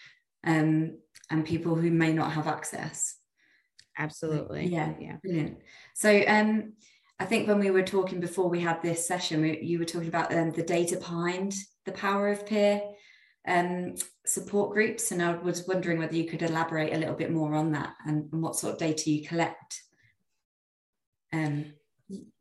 um, 0.45 0.99
and 1.31 1.45
people 1.45 1.75
who 1.75 1.91
may 1.91 2.13
not 2.13 2.33
have 2.33 2.47
access. 2.47 3.17
Absolutely. 3.99 4.67
Yeah. 4.67 4.93
Yeah. 4.99 5.17
Brilliant. 5.23 5.59
So, 5.95 6.23
um, 6.27 6.73
I 7.21 7.25
think 7.25 7.47
when 7.47 7.61
we 7.61 7.71
were 7.71 7.83
talking 7.85 8.19
before 8.19 8.49
we 8.49 8.61
had 8.61 8.83
this 8.83 9.07
session, 9.07 9.43
we, 9.43 9.61
you 9.61 9.79
were 9.79 9.85
talking 9.85 10.09
about 10.09 10.35
um, 10.35 10.51
the 10.51 10.63
data 10.63 10.97
behind 10.97 11.55
the 11.85 11.93
power 11.93 12.29
of 12.29 12.47
peer 12.47 12.83
um, 13.47 13.95
support 14.27 14.73
groups. 14.73 15.13
And 15.13 15.23
I 15.23 15.35
was 15.35 15.69
wondering 15.69 15.99
whether 15.99 16.17
you 16.17 16.25
could 16.25 16.43
elaborate 16.43 16.93
a 16.93 16.99
little 16.99 17.15
bit 17.15 17.31
more 17.31 17.55
on 17.55 17.73
that 17.73 17.95
and, 18.07 18.29
and 18.33 18.43
what 18.43 18.57
sort 18.57 18.73
of 18.73 18.79
data 18.81 19.11
you 19.11 19.27
collect. 19.27 19.83
Um, 21.33 21.75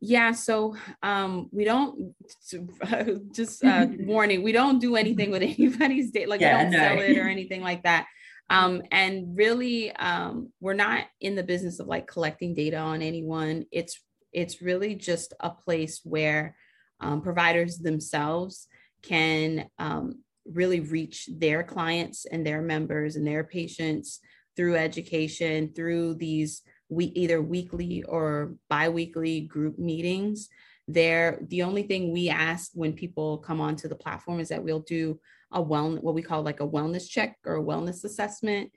yeah, 0.00 0.32
so 0.32 0.76
um, 1.02 1.48
we 1.52 1.64
don't 1.64 2.14
just 3.34 3.64
uh, 3.64 3.86
warning, 4.00 4.42
we 4.42 4.52
don't 4.52 4.78
do 4.78 4.96
anything 4.96 5.30
with 5.30 5.42
anybody's 5.42 6.10
data, 6.10 6.30
like 6.30 6.40
yeah, 6.40 6.58
we 6.58 6.62
don't 6.64 6.72
no. 6.72 6.78
sell 6.78 6.98
it 7.00 7.18
or 7.18 7.28
anything 7.28 7.62
like 7.62 7.82
that. 7.84 8.06
Um, 8.50 8.82
and 8.90 9.36
really, 9.36 9.92
um, 9.92 10.52
we're 10.60 10.74
not 10.74 11.04
in 11.20 11.34
the 11.34 11.42
business 11.42 11.80
of 11.80 11.86
like 11.86 12.06
collecting 12.06 12.54
data 12.54 12.76
on 12.76 13.00
anyone. 13.02 13.64
It's 13.70 14.00
it's 14.32 14.62
really 14.62 14.94
just 14.94 15.34
a 15.40 15.50
place 15.50 16.00
where 16.04 16.56
um, 17.00 17.22
providers 17.22 17.78
themselves 17.78 18.66
can 19.02 19.68
um, 19.78 20.22
really 20.46 20.80
reach 20.80 21.28
their 21.32 21.62
clients 21.62 22.24
and 22.24 22.46
their 22.46 22.62
members 22.62 23.16
and 23.16 23.26
their 23.26 23.44
patients 23.44 24.20
through 24.56 24.76
education, 24.76 25.72
through 25.74 26.14
these 26.14 26.62
we 26.92 27.06
either 27.06 27.40
weekly 27.40 28.02
or 28.04 28.54
biweekly 28.68 29.40
group 29.40 29.78
meetings. 29.78 30.48
There, 30.86 31.38
the 31.48 31.62
only 31.62 31.84
thing 31.84 32.12
we 32.12 32.28
ask 32.28 32.70
when 32.74 32.92
people 32.92 33.38
come 33.38 33.60
onto 33.60 33.88
the 33.88 33.94
platform 33.94 34.40
is 34.40 34.48
that 34.50 34.62
we'll 34.62 34.80
do 34.80 35.18
a 35.52 35.62
well, 35.62 35.96
what 35.96 36.14
we 36.14 36.22
call 36.22 36.42
like 36.42 36.60
a 36.60 36.68
wellness 36.68 37.08
check 37.08 37.36
or 37.46 37.56
a 37.56 37.62
wellness 37.62 38.04
assessment. 38.04 38.70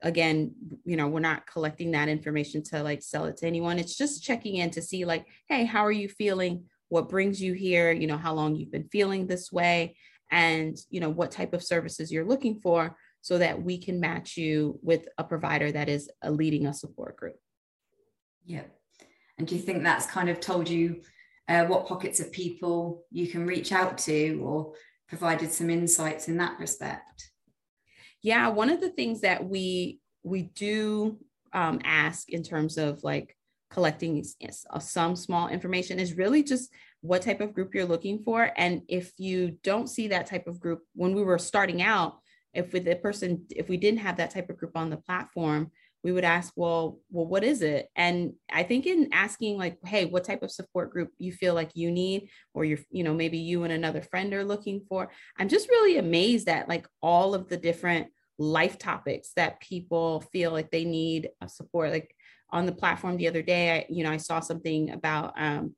Again 0.00 0.54
you 0.84 0.96
know 0.96 1.08
we're 1.08 1.18
not 1.18 1.44
collecting 1.48 1.90
that 1.90 2.08
information 2.08 2.62
to 2.64 2.84
like 2.84 3.02
sell 3.02 3.24
it 3.24 3.36
to 3.38 3.46
anyone. 3.46 3.78
It's 3.78 3.96
just 3.96 4.22
checking 4.22 4.56
in 4.56 4.70
to 4.70 4.82
see 4.82 5.04
like 5.04 5.26
hey 5.48 5.64
how 5.64 5.84
are 5.84 5.92
you 5.92 6.08
feeling? 6.08 6.64
What 6.88 7.08
brings 7.08 7.42
you 7.42 7.52
here? 7.52 7.90
You 7.90 8.06
know 8.06 8.16
how 8.16 8.34
long 8.34 8.54
you've 8.54 8.70
been 8.70 8.88
feeling 8.92 9.26
this 9.26 9.50
way? 9.50 9.96
And 10.30 10.76
you 10.90 11.00
know 11.00 11.10
what 11.10 11.32
type 11.32 11.52
of 11.52 11.64
services 11.64 12.12
you're 12.12 12.24
looking 12.24 12.60
for 12.60 12.96
so 13.20 13.38
that 13.38 13.62
we 13.62 13.78
can 13.78 14.00
match 14.00 14.36
you 14.36 14.78
with 14.82 15.08
a 15.18 15.24
provider 15.24 15.70
that 15.72 15.88
is 15.88 16.10
a 16.22 16.30
leading 16.30 16.66
a 16.66 16.74
support 16.74 17.16
group. 17.16 17.36
Yeah. 18.44 18.62
And 19.38 19.46
do 19.46 19.54
you 19.54 19.60
think 19.60 19.82
that's 19.82 20.06
kind 20.06 20.28
of 20.28 20.40
told 20.40 20.68
you 20.68 21.02
uh, 21.48 21.64
what 21.64 21.86
pockets 21.86 22.20
of 22.20 22.32
people 22.32 23.04
you 23.10 23.26
can 23.28 23.46
reach 23.46 23.72
out 23.72 23.98
to 23.98 24.40
or 24.42 24.72
provided 25.08 25.52
some 25.52 25.70
insights 25.70 26.28
in 26.28 26.36
that 26.38 26.58
respect? 26.58 27.30
Yeah 28.22 28.48
one 28.48 28.70
of 28.70 28.80
the 28.80 28.90
things 28.90 29.20
that 29.20 29.44
we 29.44 30.00
we 30.24 30.42
do 30.42 31.18
um, 31.52 31.80
ask 31.84 32.28
in 32.30 32.42
terms 32.42 32.76
of 32.76 33.02
like 33.04 33.36
collecting 33.70 34.24
uh, 34.70 34.78
some 34.78 35.14
small 35.14 35.48
information 35.48 35.98
is 35.98 36.16
really 36.16 36.42
just 36.42 36.70
what 37.00 37.22
type 37.22 37.40
of 37.40 37.54
group 37.54 37.74
you're 37.74 37.84
looking 37.84 38.22
for. 38.22 38.50
And 38.56 38.82
if 38.88 39.12
you 39.18 39.58
don't 39.62 39.88
see 39.88 40.08
that 40.08 40.26
type 40.26 40.46
of 40.46 40.58
group 40.58 40.80
when 40.94 41.14
we 41.14 41.22
were 41.22 41.38
starting 41.38 41.82
out 41.82 42.18
if 42.54 42.72
with 42.72 42.84
the 42.84 42.96
person 42.96 43.44
if 43.50 43.68
we 43.68 43.76
didn't 43.76 44.00
have 44.00 44.16
that 44.16 44.30
type 44.30 44.48
of 44.50 44.56
group 44.56 44.76
on 44.76 44.90
the 44.90 44.96
platform 44.96 45.70
we 46.04 46.12
would 46.12 46.24
ask 46.24 46.52
well 46.56 47.00
well 47.10 47.26
what 47.26 47.44
is 47.44 47.60
it? 47.62 47.88
And 47.96 48.34
i 48.52 48.62
think 48.62 48.86
in 48.86 49.08
asking 49.12 49.58
like 49.58 49.78
hey 49.84 50.04
what 50.04 50.24
type 50.24 50.42
of 50.42 50.50
support 50.50 50.90
group 50.90 51.10
you 51.18 51.32
feel 51.32 51.54
like 51.54 51.70
you 51.74 51.90
need 51.90 52.28
or 52.54 52.64
you're 52.64 52.78
you 52.90 53.04
know 53.04 53.14
maybe 53.14 53.38
you 53.38 53.64
and 53.64 53.72
another 53.72 54.02
friend 54.02 54.32
are 54.32 54.44
looking 54.44 54.82
for 54.88 55.10
i'm 55.38 55.48
just 55.48 55.68
really 55.68 55.98
amazed 55.98 56.48
at 56.48 56.68
like 56.68 56.86
all 57.02 57.34
of 57.34 57.48
the 57.48 57.56
different 57.56 58.08
life 58.38 58.78
topics 58.78 59.32
that 59.34 59.60
people 59.60 60.20
feel 60.32 60.52
like 60.52 60.70
they 60.70 60.84
need 60.84 61.30
support. 61.48 61.90
Like 61.90 62.14
on 62.50 62.66
the 62.66 62.72
platform 62.72 63.16
the 63.16 63.28
other 63.28 63.42
day 63.42 63.76
i 63.76 63.86
you 63.90 64.02
know 64.02 64.10
i 64.10 64.16
saw 64.16 64.40
something 64.40 64.90
about 64.90 65.34
um, 65.36 65.74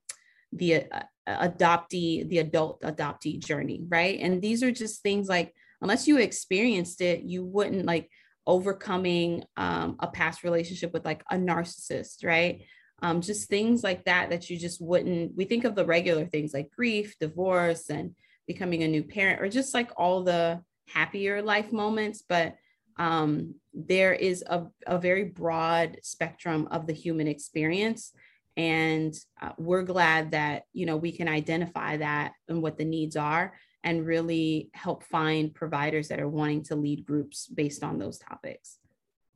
the 0.53 0.85
uh, 0.93 1.49
adoptee 1.49 2.29
the 2.29 2.39
adult 2.39 2.81
adoptee 2.83 3.39
journey 3.45 3.83
right? 3.89 4.19
And 4.21 4.43
these 4.43 4.63
are 4.63 4.73
just 4.73 5.03
things 5.03 5.29
like 5.29 5.55
unless 5.81 6.07
you 6.07 6.19
experienced 6.19 7.01
it 7.01 7.23
you 7.23 7.45
wouldn't 7.45 7.87
like 7.87 8.11
overcoming 8.47 9.45
um, 9.57 9.97
a 10.01 10.09
past 10.09 10.43
relationship 10.43 10.93
with 10.93 11.05
like 11.05 11.23
a 11.31 11.37
narcissist, 11.37 12.25
right? 12.25 12.65
Um, 13.03 13.21
just 13.21 13.49
things 13.49 13.83
like 13.83 14.05
that 14.05 14.31
that 14.31 14.51
you 14.51 14.59
just 14.59 14.81
wouldn't. 14.81 15.37
We 15.37 15.45
think 15.45 15.65
of 15.65 15.75
the 15.75 15.87
regular 15.87 16.27
things 16.27 16.53
like 16.53 16.71
grief, 16.71 17.15
divorce, 17.21 17.89
and 17.91 18.15
becoming 18.47 18.83
a 18.83 18.89
new 18.89 19.05
parent, 19.05 19.41
or 19.41 19.49
just 19.49 19.73
like 19.73 19.91
all 19.97 20.25
the 20.25 20.63
happier 20.89 21.43
life 21.43 21.73
moments. 21.73 22.25
But 22.29 22.57
um, 22.97 23.55
there 23.73 24.13
is 24.13 24.43
a, 24.47 24.67
a 24.87 24.99
very 24.99 25.25
broad 25.25 25.99
spectrum 26.03 26.69
of 26.71 26.87
the 26.87 26.93
human 26.93 27.29
experience 27.29 28.13
and 28.57 29.15
uh, 29.41 29.53
we're 29.59 29.85
glad 29.85 30.33
that 30.33 30.65
you 30.73 30.85
know 30.85 30.97
we 30.97 31.13
can 31.13 31.29
identify 31.29 31.97
that 31.97 32.33
and 32.49 32.61
what 32.61 32.77
the 32.77 32.85
needs 32.85 33.15
are 33.17 33.55
and 33.85 34.07
really 34.07 34.71
help 34.75 35.03
find 35.05 35.55
providers 35.55 36.09
that 36.09 36.21
are 36.21 36.29
wanting 36.29 36.63
to 36.65 36.77
lead 36.77 37.07
groups 37.07 37.47
based 37.47 37.83
on 37.83 37.99
those 37.99 38.19
topics. 38.19 38.79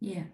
Yeah. 0.01 0.25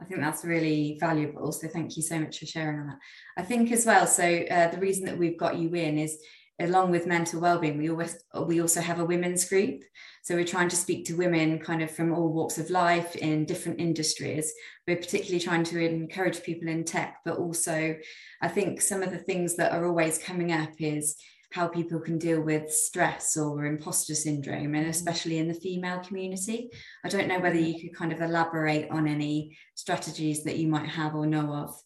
I 0.00 0.04
think 0.04 0.20
that's 0.20 0.44
really 0.44 0.96
valuable. 0.98 1.52
So 1.52 1.68
thank 1.68 1.96
you 1.96 2.02
so 2.02 2.18
much 2.18 2.38
for 2.38 2.46
sharing 2.46 2.80
on 2.80 2.86
that. 2.88 2.98
I 3.36 3.42
think 3.42 3.70
as 3.70 3.86
well. 3.86 4.06
So 4.06 4.24
uh, 4.24 4.68
the 4.68 4.78
reason 4.78 5.04
that 5.04 5.18
we've 5.18 5.38
got 5.38 5.56
you 5.56 5.72
in 5.74 5.98
is 5.98 6.18
along 6.60 6.90
with 6.90 7.06
mental 7.06 7.40
well-being, 7.40 7.78
we 7.78 7.90
always 7.90 8.16
we 8.46 8.60
also 8.60 8.80
have 8.80 9.00
a 9.00 9.04
women's 9.04 9.48
group. 9.48 9.82
So 10.22 10.34
we're 10.34 10.44
trying 10.44 10.68
to 10.68 10.76
speak 10.76 11.04
to 11.06 11.16
women 11.16 11.58
kind 11.58 11.82
of 11.82 11.90
from 11.90 12.12
all 12.12 12.32
walks 12.32 12.58
of 12.58 12.70
life 12.70 13.16
in 13.16 13.44
different 13.44 13.80
industries. 13.80 14.52
We're 14.86 14.96
particularly 14.96 15.40
trying 15.40 15.64
to 15.64 15.84
encourage 15.84 16.42
people 16.42 16.68
in 16.68 16.84
tech, 16.84 17.18
but 17.24 17.38
also 17.38 17.96
I 18.40 18.48
think 18.48 18.80
some 18.80 19.02
of 19.02 19.10
the 19.10 19.18
things 19.18 19.56
that 19.56 19.72
are 19.72 19.86
always 19.86 20.18
coming 20.18 20.52
up 20.52 20.70
is 20.78 21.16
how 21.54 21.68
people 21.68 22.00
can 22.00 22.18
deal 22.18 22.40
with 22.40 22.72
stress 22.72 23.36
or 23.36 23.64
imposter 23.64 24.12
syndrome, 24.12 24.74
and 24.74 24.86
mm. 24.86 24.88
especially 24.88 25.38
in 25.38 25.46
the 25.46 25.54
female 25.54 26.00
community. 26.00 26.68
I 27.04 27.08
don't 27.08 27.28
know 27.28 27.38
whether 27.38 27.60
you 27.60 27.80
could 27.80 27.96
kind 27.96 28.12
of 28.12 28.20
elaborate 28.20 28.90
on 28.90 29.06
any 29.06 29.56
strategies 29.76 30.42
that 30.44 30.56
you 30.56 30.66
might 30.66 30.88
have 30.88 31.14
or 31.14 31.26
know 31.26 31.52
of 31.52 31.80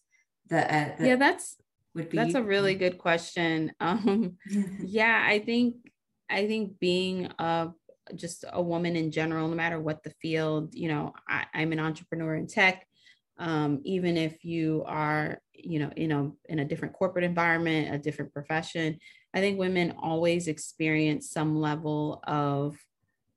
that. 0.49 0.65
Uh, 0.65 0.97
that 0.97 1.07
yeah, 1.07 1.15
that's 1.17 1.55
would 1.93 2.09
be. 2.09 2.17
That's 2.17 2.33
a 2.33 2.41
really 2.41 2.73
good 2.73 2.97
question. 2.97 3.71
Um, 3.79 4.37
yeah, 4.79 5.23
I 5.23 5.37
think 5.37 5.75
I 6.31 6.47
think 6.47 6.79
being 6.79 7.31
a 7.37 7.69
just 8.15 8.45
a 8.51 8.61
woman 8.61 8.95
in 8.95 9.11
general, 9.11 9.47
no 9.47 9.55
matter 9.55 9.79
what 9.79 10.01
the 10.01 10.13
field, 10.19 10.73
you 10.73 10.87
know, 10.87 11.13
I, 11.27 11.45
I'm 11.53 11.73
an 11.73 11.79
entrepreneur 11.79 12.35
in 12.35 12.47
tech. 12.47 12.87
Um, 13.37 13.81
even 13.85 14.17
if 14.17 14.43
you 14.43 14.83
are, 14.87 15.39
you 15.53 15.79
know, 15.79 15.91
you 15.95 16.07
know, 16.07 16.35
in 16.49 16.59
a 16.59 16.65
different 16.65 16.95
corporate 16.95 17.23
environment, 17.23 17.93
a 17.93 17.99
different 17.99 18.33
profession, 18.33 18.99
I 19.33 19.39
think 19.39 19.59
women 19.59 19.95
always 20.01 20.47
experience 20.47 21.29
some 21.29 21.59
level 21.59 22.21
of 22.25 22.77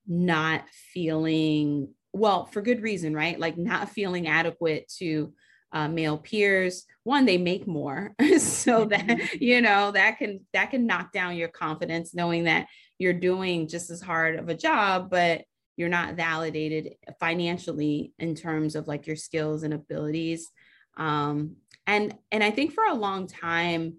not 0.07 0.65
feeling 0.71 1.89
well, 2.15 2.45
for 2.45 2.61
good 2.61 2.83
reason, 2.83 3.15
right? 3.15 3.41
Like 3.41 3.57
not 3.57 3.89
feeling 3.89 4.29
adequate 4.29 4.93
to 4.99 5.33
uh, 5.73 5.89
male 5.89 6.19
peers 6.19 6.85
one 7.05 7.25
they 7.25 7.39
make 7.39 7.67
more 7.67 8.15
so 8.39 8.85
that 8.85 9.07
mm-hmm. 9.07 9.37
you 9.41 9.61
know 9.61 9.91
that 9.91 10.19
can 10.19 10.41
that 10.53 10.71
can 10.71 10.87
knock 10.87 11.13
down 11.13 11.37
your 11.37 11.49
confidence 11.49 12.15
knowing 12.15 12.45
that 12.45 12.67
you're 12.99 13.13
doing 13.13 13.67
just 13.67 13.91
as 13.91 14.01
hard 14.01 14.39
of 14.39 14.49
a 14.49 14.55
job 14.55 15.11
but 15.11 15.45
you're 15.77 15.89
not 15.89 16.15
validated 16.15 16.95
financially 17.19 18.13
in 18.19 18.35
terms 18.35 18.77
of 18.77 18.87
like 18.87 19.07
your 19.07 19.17
skills 19.17 19.63
and 19.63 19.73
abilities 19.73 20.51
um 20.99 21.57
and 21.87 22.15
and 22.31 22.45
i 22.45 22.51
think 22.51 22.73
for 22.73 22.85
a 22.85 22.95
long 22.95 23.27
time 23.27 23.95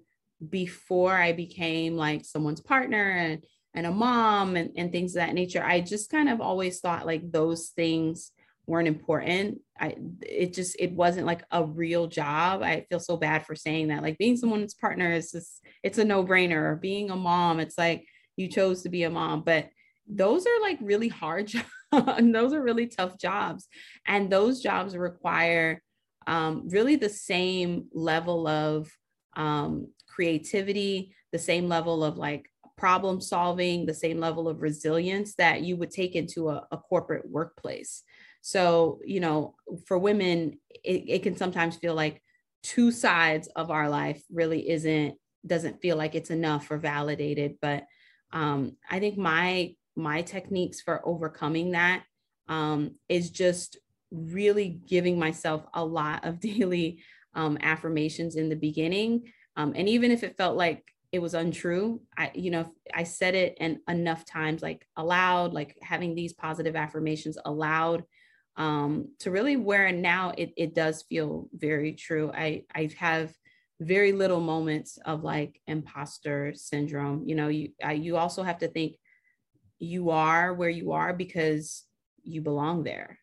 before 0.49 1.13
i 1.13 1.31
became 1.31 1.95
like 1.95 2.25
someone's 2.25 2.61
partner 2.61 3.11
and 3.11 3.43
and 3.75 3.87
a 3.87 3.91
mom 3.91 4.55
and, 4.55 4.71
and 4.75 4.91
things 4.91 5.11
of 5.11 5.25
that 5.25 5.33
nature 5.33 5.63
i 5.63 5.79
just 5.79 6.09
kind 6.09 6.29
of 6.29 6.41
always 6.41 6.79
thought 6.79 7.05
like 7.05 7.31
those 7.31 7.69
things 7.69 8.31
weren't 8.65 8.87
important. 8.87 9.59
I 9.79 9.95
it 10.21 10.53
just 10.53 10.75
it 10.79 10.93
wasn't 10.93 11.27
like 11.27 11.43
a 11.51 11.63
real 11.63 12.07
job. 12.07 12.61
I 12.61 12.85
feel 12.89 12.99
so 12.99 13.17
bad 13.17 13.45
for 13.45 13.55
saying 13.55 13.89
that. 13.89 14.03
Like 14.03 14.17
being 14.17 14.37
someone's 14.37 14.73
partner 14.73 15.11
is 15.11 15.31
just 15.31 15.65
it's 15.83 15.97
a 15.97 16.05
no-brainer. 16.05 16.79
Being 16.79 17.09
a 17.09 17.15
mom 17.15 17.59
it's 17.59 17.77
like 17.77 18.05
you 18.37 18.47
chose 18.47 18.83
to 18.83 18.89
be 18.89 19.03
a 19.03 19.09
mom. 19.09 19.43
But 19.43 19.69
those 20.07 20.45
are 20.45 20.61
like 20.61 20.77
really 20.81 21.07
hard 21.07 21.47
jobs 21.47 21.67
those 21.91 22.53
are 22.53 22.61
really 22.61 22.87
tough 22.87 23.19
jobs. 23.19 23.67
And 24.07 24.29
those 24.29 24.61
jobs 24.61 24.95
require 24.95 25.81
um, 26.25 26.69
really 26.69 26.95
the 26.95 27.09
same 27.09 27.87
level 27.93 28.47
of 28.47 28.89
um, 29.35 29.89
creativity 30.13 31.15
the 31.31 31.39
same 31.39 31.67
level 31.67 32.03
of 32.03 32.17
like 32.17 32.49
problem 32.77 33.21
solving 33.21 33.85
the 33.85 33.93
same 33.93 34.19
level 34.19 34.47
of 34.47 34.61
resilience 34.61 35.35
that 35.35 35.61
you 35.61 35.77
would 35.77 35.91
take 35.91 36.15
into 36.15 36.49
a, 36.49 36.65
a 36.71 36.77
corporate 36.77 37.29
workplace 37.29 38.03
so, 38.43 38.99
you 39.05 39.21
know, 39.21 39.55
for 39.87 39.97
women, 39.97 40.59
it, 40.83 41.05
it 41.07 41.23
can 41.23 41.37
sometimes 41.37 41.77
feel 41.77 41.95
like 41.95 42.21
two 42.61 42.91
sides 42.91 43.47
of 43.55 43.71
our 43.71 43.89
life 43.89 44.21
really 44.29 44.69
isn't, 44.69 45.15
doesn't 45.47 45.81
feel 45.81 45.95
like 45.95 46.13
it's 46.13 46.29
enough 46.29 46.69
or 46.69 46.77
validated. 46.77 47.55
But 47.61 47.85
um, 48.33 48.75
I 48.91 48.99
think 48.99 49.17
my, 49.17 49.75
my 49.95 50.23
techniques 50.23 50.81
for 50.81 51.07
overcoming 51.07 51.71
that 51.71 52.03
um, 52.49 52.95
is 53.07 53.29
just 53.29 53.77
really 54.11 54.81
giving 54.89 55.17
myself 55.17 55.65
a 55.73 55.83
lot 55.83 56.25
of 56.25 56.39
daily 56.41 57.01
um, 57.33 57.57
affirmations 57.61 58.35
in 58.35 58.49
the 58.49 58.57
beginning. 58.57 59.31
Um, 59.55 59.73
and 59.75 59.87
even 59.87 60.11
if 60.11 60.23
it 60.23 60.37
felt 60.37 60.57
like 60.57 60.83
it 61.11 61.19
was 61.19 61.33
untrue, 61.33 62.01
I, 62.17 62.31
you 62.33 62.49
know, 62.49 62.71
I 62.93 63.03
said 63.03 63.35
it 63.35 63.57
and 63.59 63.77
enough 63.87 64.25
times, 64.25 64.61
like 64.61 64.87
aloud, 64.97 65.53
like 65.53 65.77
having 65.81 66.15
these 66.15 66.33
positive 66.33 66.75
affirmations 66.75 67.37
aloud 67.45 68.03
um, 68.55 69.09
to 69.19 69.31
really 69.31 69.55
where 69.55 69.91
now 69.91 70.33
it, 70.37 70.53
it 70.57 70.73
does 70.73 71.03
feel 71.03 71.49
very 71.53 71.93
true. 71.93 72.31
I, 72.33 72.63
I 72.73 72.89
have 72.97 73.33
very 73.79 74.11
little 74.11 74.39
moments 74.39 74.97
of 75.05 75.23
like 75.23 75.59
imposter 75.67 76.53
syndrome. 76.55 77.23
You 77.27 77.35
know, 77.35 77.47
you, 77.47 77.69
I, 77.83 77.93
you 77.93 78.17
also 78.17 78.43
have 78.43 78.59
to 78.59 78.67
think 78.67 78.95
you 79.79 80.09
are 80.11 80.53
where 80.53 80.69
you 80.69 80.93
are 80.93 81.13
because 81.13 81.83
you 82.23 82.41
belong 82.41 82.83
there 82.83 83.19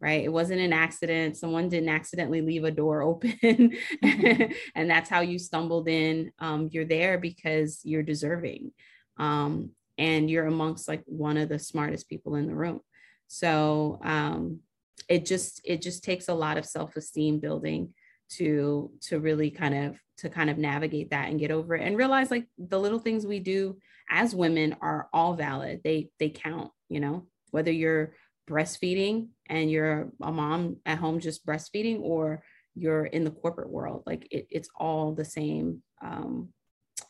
right? 0.00 0.24
It 0.24 0.32
wasn't 0.32 0.60
an 0.60 0.72
accident. 0.72 1.36
Someone 1.36 1.68
didn't 1.68 1.88
accidentally 1.88 2.40
leave 2.40 2.64
a 2.64 2.70
door 2.70 3.02
open 3.08 3.32
mm-hmm. 3.32 4.52
and 4.74 4.90
that's 4.90 5.10
how 5.10 5.20
you 5.20 5.38
stumbled 5.38 5.88
in 5.88 6.32
um, 6.38 6.68
you're 6.72 6.84
there 6.84 7.18
because 7.18 7.80
you're 7.84 8.02
deserving 8.02 8.72
um, 9.18 9.70
and 9.96 10.30
you're 10.30 10.46
amongst 10.46 10.88
like 10.88 11.02
one 11.06 11.36
of 11.36 11.48
the 11.48 11.58
smartest 11.58 12.08
people 12.08 12.36
in 12.36 12.46
the 12.46 12.54
room. 12.54 12.80
So 13.26 14.00
um, 14.02 14.60
it 15.08 15.26
just 15.26 15.60
it 15.64 15.82
just 15.82 16.04
takes 16.04 16.28
a 16.28 16.34
lot 16.34 16.56
of 16.56 16.64
self-esteem 16.64 17.40
building 17.40 17.94
to 18.30 18.90
to 19.00 19.18
really 19.18 19.50
kind 19.50 19.74
of 19.74 20.00
to 20.18 20.28
kind 20.28 20.50
of 20.50 20.58
navigate 20.58 21.10
that 21.10 21.28
and 21.28 21.40
get 21.40 21.50
over 21.50 21.74
it 21.74 21.82
and 21.82 21.96
realize 21.96 22.30
like 22.30 22.46
the 22.58 22.78
little 22.78 22.98
things 22.98 23.26
we 23.26 23.38
do 23.38 23.78
as 24.10 24.34
women 24.34 24.76
are 24.80 25.08
all 25.12 25.34
valid. 25.34 25.80
They 25.82 26.10
they 26.18 26.30
count 26.30 26.70
you 26.88 27.00
know? 27.00 27.26
Whether 27.50 27.72
you're 27.72 28.14
breastfeeding 28.48 29.28
and 29.48 29.70
you're 29.70 30.10
a 30.22 30.32
mom 30.32 30.76
at 30.86 30.98
home 30.98 31.20
just 31.20 31.46
breastfeeding 31.46 32.00
or 32.00 32.42
you're 32.74 33.06
in 33.06 33.24
the 33.24 33.30
corporate 33.30 33.70
world 33.70 34.02
like 34.06 34.26
it, 34.30 34.46
it's 34.50 34.68
all 34.76 35.12
the 35.12 35.24
same 35.24 35.82
um 36.02 36.48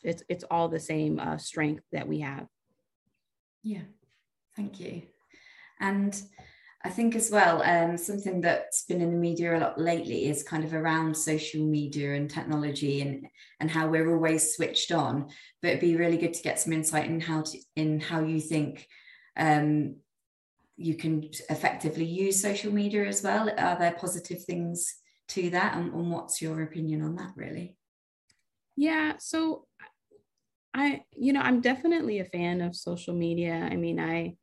it's 0.03 0.23
it's 0.29 0.43
all 0.49 0.67
the 0.67 0.79
same 0.79 1.19
uh, 1.19 1.37
strength 1.37 1.83
that 1.91 2.07
we 2.07 2.19
have. 2.19 2.47
Yeah. 3.63 3.83
Thank 4.55 4.79
you. 4.79 5.03
And 5.79 6.19
I 6.83 6.89
think 6.89 7.15
as 7.15 7.29
well, 7.29 7.61
um, 7.61 7.97
something 7.97 8.39
that's 8.39 8.85
been 8.85 9.01
in 9.01 9.11
the 9.11 9.17
media 9.17 9.57
a 9.57 9.59
lot 9.59 9.79
lately 9.79 10.29
is 10.29 10.43
kind 10.43 10.63
of 10.63 10.73
around 10.73 11.15
social 11.15 11.65
media 11.65 12.13
and 12.13 12.29
technology 12.29 13.01
and 13.01 13.27
and 13.59 13.69
how 13.69 13.87
we're 13.87 14.13
always 14.13 14.55
switched 14.55 14.91
on. 14.91 15.27
But 15.61 15.69
it'd 15.69 15.81
be 15.81 15.97
really 15.97 16.17
good 16.17 16.33
to 16.33 16.43
get 16.43 16.59
some 16.59 16.73
insight 16.73 17.05
in 17.05 17.19
how 17.19 17.41
to 17.41 17.59
in 17.75 17.99
how 17.99 18.23
you 18.23 18.39
think 18.39 18.87
um, 19.37 19.97
you 20.79 20.95
can 20.95 21.29
effectively 21.49 22.05
use 22.05 22.41
social 22.41 22.73
media 22.73 23.05
as 23.05 23.21
well. 23.21 23.49
Are 23.49 23.77
there 23.77 23.91
positive 23.91 24.43
things 24.43 24.95
to 25.29 25.49
that, 25.49 25.75
and, 25.75 25.93
and 25.93 26.11
what's 26.11 26.41
your 26.41 26.61
opinion 26.63 27.01
on 27.01 27.15
that, 27.17 27.33
really? 27.35 27.75
Yeah, 28.75 29.13
so 29.19 29.67
I, 30.73 31.03
you 31.15 31.33
know, 31.33 31.41
I'm 31.41 31.59
definitely 31.59 32.19
a 32.19 32.25
fan 32.25 32.61
of 32.61 32.75
social 32.75 33.13
media. 33.13 33.67
I 33.69 33.75
mean, 33.75 33.99
I, 33.99 34.37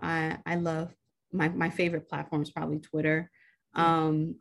I, 0.00 0.38
I 0.44 0.56
love 0.56 0.92
my, 1.32 1.48
my 1.48 1.70
favorite 1.70 2.08
platform 2.08 2.42
is 2.42 2.50
probably 2.50 2.80
Twitter. 2.80 3.30
Um, 3.74 4.36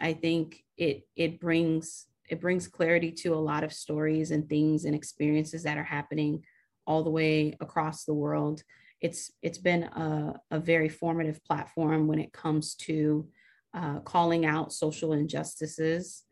I 0.00 0.14
think 0.14 0.64
it 0.76 1.06
it 1.16 1.40
brings 1.40 2.06
it 2.28 2.40
brings 2.40 2.68
clarity 2.68 3.10
to 3.12 3.34
a 3.34 3.36
lot 3.50 3.64
of 3.64 3.72
stories 3.72 4.30
and 4.30 4.48
things 4.48 4.84
and 4.84 4.94
experiences 4.94 5.62
that 5.62 5.78
are 5.78 5.84
happening 5.84 6.44
all 6.86 7.02
the 7.02 7.10
way 7.10 7.56
across 7.60 8.04
the 8.04 8.14
world. 8.14 8.62
It's 9.00 9.30
it's 9.42 9.58
been 9.58 9.84
a, 9.84 10.34
a 10.50 10.58
very 10.58 10.88
formative 10.88 11.44
platform 11.44 12.06
when 12.06 12.18
it 12.18 12.32
comes 12.32 12.74
to 12.76 13.28
uh, 13.74 14.00
calling 14.00 14.46
out 14.46 14.72
social 14.72 15.12
injustices 15.12 16.24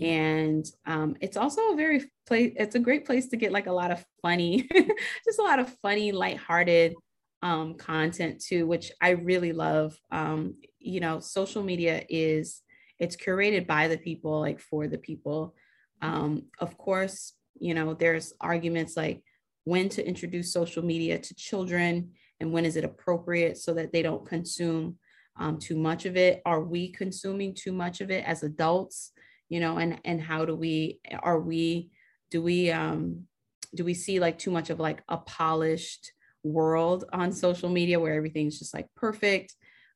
and 0.00 0.64
um, 0.86 1.16
it's 1.20 1.36
also 1.36 1.72
a 1.72 1.76
very 1.76 2.04
place 2.26 2.52
it's 2.56 2.74
a 2.74 2.80
great 2.80 3.04
place 3.04 3.28
to 3.28 3.36
get 3.36 3.52
like 3.52 3.66
a 3.66 3.72
lot 3.72 3.90
of 3.90 4.04
funny 4.22 4.68
just 5.24 5.38
a 5.38 5.42
lot 5.42 5.58
of 5.58 5.74
funny 5.82 6.12
lighthearted 6.12 6.94
um, 7.42 7.74
content 7.74 8.42
too, 8.42 8.66
which 8.66 8.92
I 9.00 9.10
really 9.10 9.52
love. 9.52 9.98
Um, 10.10 10.56
you 10.78 11.00
know, 11.00 11.20
social 11.20 11.62
media 11.62 12.04
is 12.08 12.62
it's 12.98 13.16
curated 13.16 13.66
by 13.66 13.88
the 13.88 13.96
people, 13.96 14.40
like 14.40 14.60
for 14.60 14.86
the 14.86 14.98
people. 14.98 15.54
Um, 16.02 16.44
of 16.58 16.76
course, 16.76 17.32
you 17.58 17.74
know, 17.74 17.94
there's 17.94 18.32
arguments 18.40 18.96
like 18.96 19.22
when 19.70 19.88
to 19.88 20.04
introduce 20.04 20.52
social 20.52 20.84
media 20.84 21.16
to 21.16 21.32
children 21.34 22.10
and 22.40 22.52
when 22.52 22.64
is 22.64 22.74
it 22.74 22.84
appropriate 22.84 23.56
so 23.56 23.72
that 23.74 23.92
they 23.92 24.02
don't 24.02 24.26
consume 24.26 24.98
um, 25.38 25.58
too 25.58 25.76
much 25.76 26.06
of 26.06 26.16
it. 26.16 26.42
Are 26.44 26.62
we 26.62 26.90
consuming 26.90 27.54
too 27.54 27.72
much 27.72 28.00
of 28.00 28.10
it 28.10 28.24
as 28.24 28.42
adults? 28.42 29.12
You 29.48 29.60
know, 29.60 29.78
and 29.78 30.00
and 30.04 30.20
how 30.20 30.44
do 30.44 30.56
we 30.56 30.98
are 31.22 31.38
we 31.38 31.90
do 32.30 32.42
we 32.42 32.70
um 32.72 33.26
do 33.72 33.84
we 33.84 33.94
see 33.94 34.18
like 34.18 34.38
too 34.38 34.50
much 34.50 34.70
of 34.70 34.80
like 34.80 35.02
a 35.08 35.18
polished 35.18 36.12
world 36.42 37.04
on 37.12 37.30
social 37.32 37.68
media 37.68 38.00
where 38.00 38.14
everything's 38.14 38.58
just 38.58 38.74
like 38.74 38.88
perfect. 38.96 39.54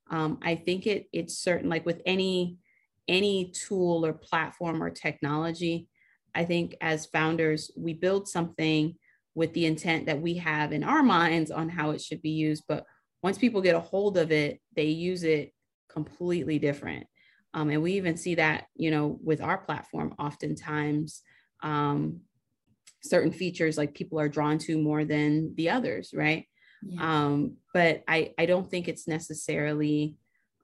Um, 0.08 0.38
I 0.40 0.54
think 0.54 0.86
it 0.86 1.06
it's 1.12 1.36
certain 1.38 1.68
like 1.68 1.84
with 1.84 2.00
any 2.06 2.58
any 3.08 3.52
tool 3.52 4.06
or 4.06 4.12
platform 4.12 4.80
or 4.82 4.90
technology, 4.90 5.88
I 6.32 6.44
think 6.44 6.76
as 6.80 7.06
founders, 7.06 7.72
we 7.76 7.92
build 7.92 8.28
something 8.28 8.94
with 9.34 9.52
the 9.52 9.66
intent 9.66 10.06
that 10.06 10.20
we 10.20 10.34
have 10.34 10.72
in 10.72 10.84
our 10.84 11.02
minds 11.02 11.50
on 11.50 11.68
how 11.68 11.90
it 11.90 12.00
should 12.00 12.22
be 12.22 12.30
used. 12.30 12.64
But 12.68 12.84
once 13.22 13.38
people 13.38 13.62
get 13.62 13.74
a 13.74 13.80
hold 13.80 14.16
of 14.16 14.30
it, 14.30 14.60
they 14.76 14.86
use 14.86 15.24
it 15.24 15.52
completely 15.88 16.58
different. 16.58 17.06
Um, 17.52 17.70
and 17.70 17.82
we 17.82 17.94
even 17.94 18.16
see 18.16 18.36
that, 18.36 18.66
you 18.74 18.90
know, 18.90 19.18
with 19.22 19.40
our 19.40 19.58
platform, 19.58 20.14
oftentimes 20.18 21.22
um, 21.62 22.20
certain 23.04 23.30
features 23.30 23.76
like 23.76 23.94
people 23.94 24.18
are 24.18 24.28
drawn 24.28 24.58
to 24.58 24.78
more 24.78 25.04
than 25.04 25.54
the 25.56 25.70
others 25.70 26.12
right 26.14 26.46
yeah. 26.82 27.26
um 27.26 27.56
but 27.72 28.02
i 28.08 28.32
i 28.38 28.46
don't 28.46 28.70
think 28.70 28.88
it's 28.88 29.06
necessarily 29.06 30.16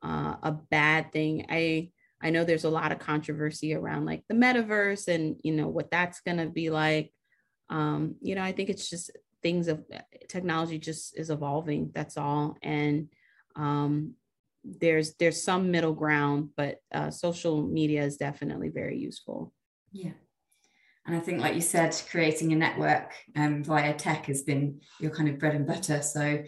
uh, 0.02 0.34
a 0.42 0.52
bad 0.70 1.12
thing 1.12 1.44
i 1.50 1.90
i 2.22 2.30
know 2.30 2.42
there's 2.42 2.64
a 2.64 2.70
lot 2.70 2.92
of 2.92 2.98
controversy 2.98 3.74
around 3.74 4.06
like 4.06 4.24
the 4.28 4.34
metaverse 4.34 5.06
and 5.06 5.36
you 5.42 5.52
know 5.52 5.68
what 5.68 5.90
that's 5.90 6.20
going 6.20 6.38
to 6.38 6.46
be 6.46 6.70
like 6.70 7.12
um 7.70 8.14
you 8.20 8.34
know 8.34 8.42
i 8.42 8.52
think 8.52 8.68
it's 8.68 8.88
just 8.88 9.10
things 9.42 9.68
of 9.68 9.82
technology 10.28 10.78
just 10.78 11.18
is 11.18 11.30
evolving 11.30 11.90
that's 11.94 12.16
all 12.16 12.56
and 12.62 13.08
um 13.56 14.14
there's 14.62 15.14
there's 15.14 15.42
some 15.42 15.70
middle 15.70 15.94
ground 15.94 16.50
but 16.56 16.82
uh, 16.92 17.10
social 17.10 17.62
media 17.66 18.02
is 18.02 18.18
definitely 18.18 18.68
very 18.68 18.98
useful 18.98 19.52
yeah 19.92 20.12
and 21.06 21.16
I 21.16 21.20
think, 21.20 21.40
like 21.40 21.54
you 21.54 21.62
said, 21.62 22.00
creating 22.10 22.52
a 22.52 22.56
network 22.56 23.14
um, 23.34 23.64
via 23.64 23.94
tech 23.94 24.26
has 24.26 24.42
been 24.42 24.80
your 25.00 25.10
kind 25.10 25.30
of 25.30 25.38
bread 25.38 25.54
and 25.54 25.66
butter. 25.66 26.02
So 26.02 26.44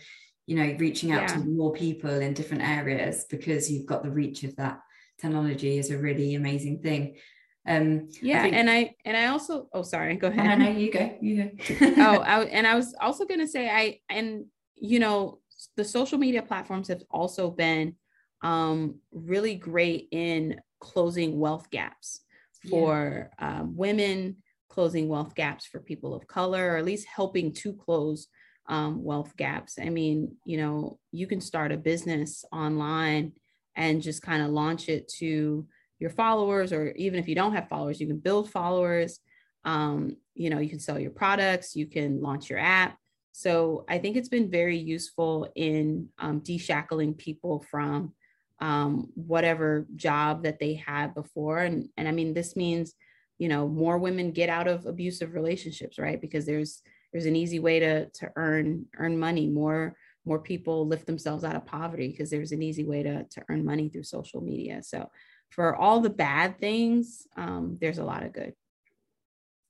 you 0.46 0.56
know 0.56 0.76
reaching 0.78 1.12
out 1.12 1.22
yeah. 1.22 1.36
to 1.36 1.44
more 1.44 1.72
people 1.72 2.10
in 2.10 2.34
different 2.34 2.62
areas 2.62 3.24
because 3.30 3.70
you've 3.70 3.86
got 3.86 4.02
the 4.02 4.10
reach 4.10 4.44
of 4.44 4.56
that 4.56 4.80
technology 5.20 5.78
is 5.78 5.90
a 5.90 5.98
really 5.98 6.34
amazing 6.34 6.80
thing 6.80 7.16
um 7.66 8.08
yeah 8.20 8.40
I 8.40 8.42
think, 8.42 8.56
and 8.56 8.70
i 8.70 8.94
and 9.04 9.16
i 9.16 9.26
also 9.26 9.68
oh 9.72 9.82
sorry 9.82 10.16
go 10.16 10.28
ahead 10.28 10.58
no 10.58 10.64
no 10.64 10.70
you 10.76 10.90
go 10.90 11.16
you 11.20 11.44
go. 11.44 11.94
Oh 11.98 12.18
I, 12.20 12.44
and 12.44 12.66
i 12.66 12.74
was 12.74 12.94
also 13.00 13.24
going 13.24 13.40
to 13.40 13.46
say 13.46 13.68
i 13.68 14.00
and 14.10 14.46
you 14.74 14.98
know 14.98 15.38
the 15.76 15.84
social 15.84 16.18
media 16.18 16.42
platforms 16.42 16.88
have 16.88 17.02
also 17.10 17.50
been 17.50 17.94
um 18.42 18.96
really 19.12 19.54
great 19.54 20.08
in 20.10 20.60
closing 20.80 21.38
wealth 21.38 21.70
gaps 21.70 22.22
for 22.68 23.30
yeah. 23.40 23.60
um, 23.60 23.76
women 23.76 24.36
closing 24.68 25.08
wealth 25.08 25.34
gaps 25.34 25.66
for 25.66 25.78
people 25.80 26.14
of 26.14 26.26
color 26.26 26.72
or 26.72 26.76
at 26.78 26.84
least 26.84 27.06
helping 27.06 27.52
to 27.52 27.74
close 27.74 28.28
um, 28.68 29.04
wealth 29.04 29.36
gaps. 29.36 29.78
I 29.80 29.88
mean 29.88 30.36
you 30.44 30.56
know 30.56 30.98
you 31.12 31.26
can 31.28 31.40
start 31.40 31.70
a 31.72 31.76
business 31.76 32.44
online 32.52 33.32
and 33.76 34.02
just 34.02 34.22
kind 34.22 34.42
of 34.42 34.50
launch 34.50 34.88
it 34.88 35.08
to 35.18 35.66
your 36.02 36.10
followers 36.10 36.72
or 36.72 36.90
even 36.92 37.18
if 37.18 37.28
you 37.28 37.34
don't 37.34 37.54
have 37.54 37.68
followers 37.68 38.00
you 38.00 38.06
can 38.06 38.18
build 38.18 38.50
followers. 38.50 39.20
Um, 39.64 40.16
you 40.34 40.50
know 40.50 40.58
you 40.58 40.68
can 40.68 40.80
sell 40.80 40.98
your 40.98 41.12
products 41.12 41.76
you 41.76 41.86
can 41.86 42.20
launch 42.20 42.50
your 42.50 42.58
app. 42.58 42.98
So 43.32 43.84
i 43.88 43.96
think 43.98 44.16
it's 44.16 44.28
been 44.36 44.50
very 44.50 44.76
useful 44.76 45.50
in 45.54 46.08
um, 46.18 46.40
deshackling 46.40 47.16
people 47.16 47.64
from 47.70 48.12
um, 48.60 49.08
whatever 49.14 49.86
job 49.96 50.42
that 50.42 50.58
they 50.58 50.74
had 50.74 51.14
before. 51.14 51.58
And 51.58 51.88
and 51.96 52.08
i 52.08 52.12
mean 52.12 52.34
this 52.34 52.56
means 52.56 52.94
you 53.38 53.48
know 53.48 53.66
more 53.68 53.98
women 53.98 54.32
get 54.32 54.48
out 54.48 54.68
of 54.68 54.86
abusive 54.86 55.34
relationships 55.34 55.98
right? 55.98 56.20
Because 56.20 56.44
there's 56.46 56.82
there's 57.12 57.26
an 57.26 57.36
easy 57.36 57.60
way 57.60 57.78
to 57.78 58.06
to 58.06 58.32
earn 58.36 58.86
earn 58.98 59.18
money. 59.18 59.46
More 59.48 59.96
more 60.24 60.38
people 60.38 60.86
lift 60.86 61.06
themselves 61.06 61.44
out 61.44 61.56
of 61.56 61.66
poverty 61.66 62.08
because 62.08 62.30
there's 62.30 62.52
an 62.52 62.62
easy 62.62 62.84
way 62.84 63.02
to 63.02 63.24
to 63.24 63.42
earn 63.48 63.64
money 63.64 63.88
through 63.88 64.04
social 64.04 64.40
media. 64.40 64.82
So 64.82 65.10
for 65.52 65.76
all 65.76 66.00
the 66.00 66.10
bad 66.10 66.58
things, 66.58 67.26
um, 67.36 67.78
there's 67.80 67.98
a 67.98 68.04
lot 68.04 68.24
of 68.24 68.32
good. 68.32 68.54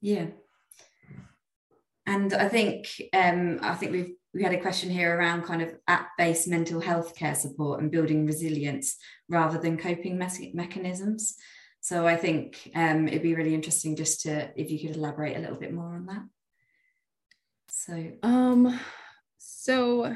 Yeah. 0.01 0.27
And 2.05 2.33
I 2.33 2.49
think 2.49 2.87
um, 3.13 3.59
I 3.61 3.75
think 3.75 3.91
we've 3.91 4.13
we 4.33 4.43
had 4.43 4.53
a 4.53 4.61
question 4.61 4.89
here 4.89 5.15
around 5.15 5.43
kind 5.43 5.61
of 5.61 5.75
app-based 5.87 6.47
mental 6.47 6.81
health 6.81 7.15
care 7.15 7.35
support 7.35 7.79
and 7.79 7.91
building 7.91 8.25
resilience 8.25 8.97
rather 9.29 9.59
than 9.59 9.77
coping 9.77 10.17
me- 10.17 10.51
mechanisms. 10.55 11.35
So 11.81 12.07
I 12.07 12.15
think 12.15 12.71
um, 12.75 13.07
it'd 13.07 13.21
be 13.21 13.35
really 13.35 13.53
interesting 13.53 13.95
just 13.95 14.21
to 14.21 14.49
if 14.59 14.71
you 14.71 14.79
could 14.79 14.97
elaborate 14.97 15.37
a 15.37 15.39
little 15.39 15.57
bit 15.57 15.73
more 15.73 15.95
on 15.95 16.05
that. 16.07 16.23
So 17.69 18.11
um 18.23 18.79
so 19.37 20.15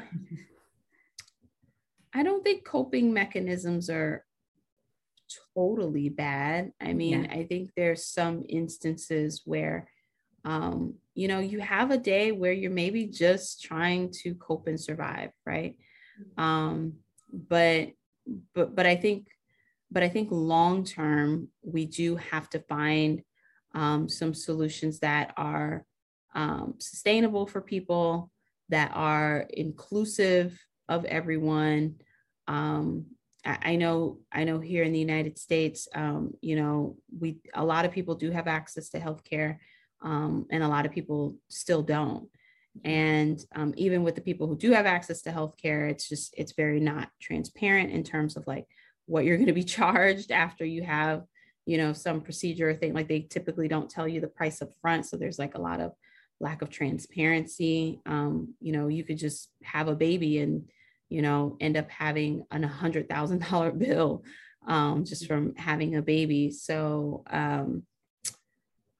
I 2.14 2.22
don't 2.22 2.42
think 2.42 2.64
coping 2.64 3.12
mechanisms 3.12 3.90
are 3.90 4.24
totally 5.54 6.08
bad. 6.08 6.72
I 6.80 6.92
mean, 6.92 7.24
yeah. 7.24 7.32
I 7.32 7.44
think 7.44 7.70
there's 7.76 8.06
some 8.06 8.44
instances 8.48 9.42
where, 9.44 9.90
um, 10.44 10.94
you 11.14 11.28
know, 11.28 11.40
you 11.40 11.60
have 11.60 11.90
a 11.90 11.98
day 11.98 12.32
where 12.32 12.52
you're 12.52 12.70
maybe 12.70 13.06
just 13.06 13.62
trying 13.62 14.10
to 14.22 14.34
cope 14.34 14.66
and 14.66 14.80
survive, 14.80 15.30
right? 15.44 15.76
Mm-hmm. 16.20 16.40
Um, 16.40 16.92
but, 17.32 17.90
but, 18.54 18.74
but 18.74 18.86
I 18.86 18.96
think, 18.96 19.28
but 19.90 20.02
I 20.02 20.08
think 20.08 20.28
long 20.30 20.84
term, 20.84 21.48
we 21.62 21.86
do 21.86 22.16
have 22.16 22.48
to 22.50 22.60
find 22.60 23.22
um, 23.74 24.08
some 24.08 24.34
solutions 24.34 25.00
that 25.00 25.32
are 25.36 25.84
um, 26.34 26.74
sustainable 26.78 27.46
for 27.46 27.60
people, 27.60 28.30
that 28.68 28.92
are 28.94 29.46
inclusive 29.50 30.58
of 30.88 31.04
everyone, 31.06 31.96
um, 32.46 33.06
I 33.48 33.76
know, 33.76 34.18
I 34.30 34.44
know 34.44 34.60
here 34.60 34.82
in 34.82 34.92
the 34.92 34.98
United 34.98 35.38
States, 35.38 35.88
um, 35.94 36.34
you 36.42 36.56
know, 36.56 36.96
we 37.18 37.38
a 37.54 37.64
lot 37.64 37.84
of 37.84 37.92
people 37.92 38.14
do 38.14 38.30
have 38.30 38.46
access 38.46 38.90
to 38.90 39.00
healthcare, 39.00 39.58
um, 40.02 40.46
and 40.50 40.62
a 40.62 40.68
lot 40.68 40.86
of 40.86 40.92
people 40.92 41.36
still 41.48 41.82
don't. 41.82 42.24
Mm-hmm. 42.24 42.88
And 42.88 43.44
um, 43.54 43.74
even 43.76 44.02
with 44.02 44.16
the 44.16 44.20
people 44.20 44.46
who 44.46 44.56
do 44.56 44.72
have 44.72 44.86
access 44.86 45.22
to 45.22 45.30
healthcare, 45.30 45.90
it's 45.90 46.08
just 46.08 46.34
it's 46.36 46.52
very 46.52 46.80
not 46.80 47.08
transparent 47.20 47.90
in 47.90 48.02
terms 48.04 48.36
of 48.36 48.46
like 48.46 48.66
what 49.06 49.24
you're 49.24 49.38
going 49.38 49.46
to 49.46 49.52
be 49.52 49.64
charged 49.78 50.30
after 50.30 50.64
you 50.64 50.82
have, 50.82 51.24
you 51.64 51.78
know, 51.78 51.92
some 51.92 52.20
procedure 52.20 52.70
or 52.70 52.74
thing. 52.74 52.92
Like 52.92 53.08
they 53.08 53.20
typically 53.20 53.68
don't 53.68 53.90
tell 53.90 54.06
you 54.06 54.20
the 54.20 54.28
price 54.28 54.60
up 54.60 54.70
front, 54.82 55.06
so 55.06 55.16
there's 55.16 55.38
like 55.38 55.54
a 55.54 55.62
lot 55.62 55.80
of 55.80 55.92
lack 56.40 56.60
of 56.60 56.70
transparency. 56.70 58.00
Um, 58.04 58.54
you 58.60 58.72
know, 58.72 58.88
you 58.88 59.04
could 59.04 59.18
just 59.18 59.50
have 59.62 59.88
a 59.88 59.96
baby 59.96 60.38
and 60.38 60.68
you 61.08 61.22
know, 61.22 61.56
end 61.60 61.76
up 61.76 61.90
having 61.90 62.44
an 62.50 62.62
hundred 62.62 63.08
thousand 63.08 63.48
dollar 63.48 63.70
bill 63.86 64.24
um, 64.66 65.04
just 65.04 65.26
from 65.26 65.54
having 65.56 65.96
a 65.96 66.02
baby. 66.02 66.50
So 66.50 67.24
um, 67.30 67.84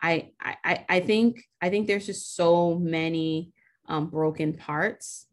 I, 0.00 0.30
I 0.40 0.84
I 0.88 1.00
think 1.00 1.42
I 1.60 1.70
think 1.70 1.86
there's 1.86 2.06
just 2.06 2.36
so 2.36 2.76
many 2.76 3.52
um, 3.88 4.08
broken 4.08 4.54
parts, 4.54 5.26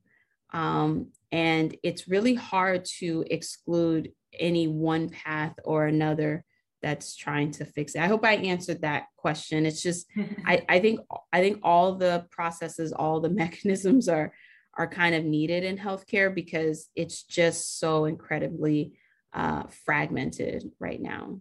um, 0.51 1.11
and 1.31 1.75
it's 1.83 2.07
really 2.07 2.35
hard 2.35 2.85
to 2.99 3.25
exclude 3.29 4.11
any 4.37 4.67
one 4.67 5.09
path 5.09 5.53
or 5.63 5.85
another 5.85 6.43
that's 6.81 7.15
trying 7.15 7.49
to 7.49 7.65
fix 7.65 7.95
it. 7.95 8.01
I 8.01 8.07
hope 8.07 8.23
I 8.23 8.35
answered 8.35 8.81
that 8.81 9.05
question. 9.17 9.65
It's 9.65 9.81
just 9.81 10.07
I, 10.45 10.63
I 10.69 10.79
think 10.79 10.99
I 11.31 11.41
think 11.41 11.59
all 11.63 11.95
the 11.95 12.25
processes, 12.31 12.93
all 12.93 13.19
the 13.19 13.29
mechanisms 13.43 14.07
are 14.09 14.33
are 14.77 14.87
kind 14.87 15.15
of 15.15 15.23
needed 15.23 15.63
in 15.63 15.77
healthcare 15.77 16.33
because 16.33 16.89
it's 16.95 17.23
just 17.23 17.79
so 17.79 18.05
incredibly 18.05 18.97
uh, 19.33 19.63
fragmented 19.85 20.71
right 20.79 21.01
now. 21.01 21.39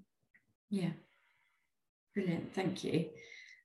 Yeah, 0.71 0.91
brilliant. 2.15 2.55
Thank 2.55 2.85
you. 2.85 3.07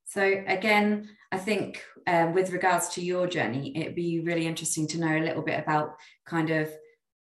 So 0.05 0.43
again, 0.47 1.09
I 1.31 1.37
think 1.37 1.83
uh, 2.07 2.31
with 2.33 2.51
regards 2.51 2.89
to 2.89 3.01
your 3.01 3.27
journey, 3.27 3.77
it'd 3.77 3.95
be 3.95 4.21
really 4.21 4.47
interesting 4.47 4.87
to 4.87 4.99
know 4.99 5.17
a 5.17 5.21
little 5.25 5.43
bit 5.43 5.59
about 5.59 5.97
kind 6.25 6.49
of 6.49 6.69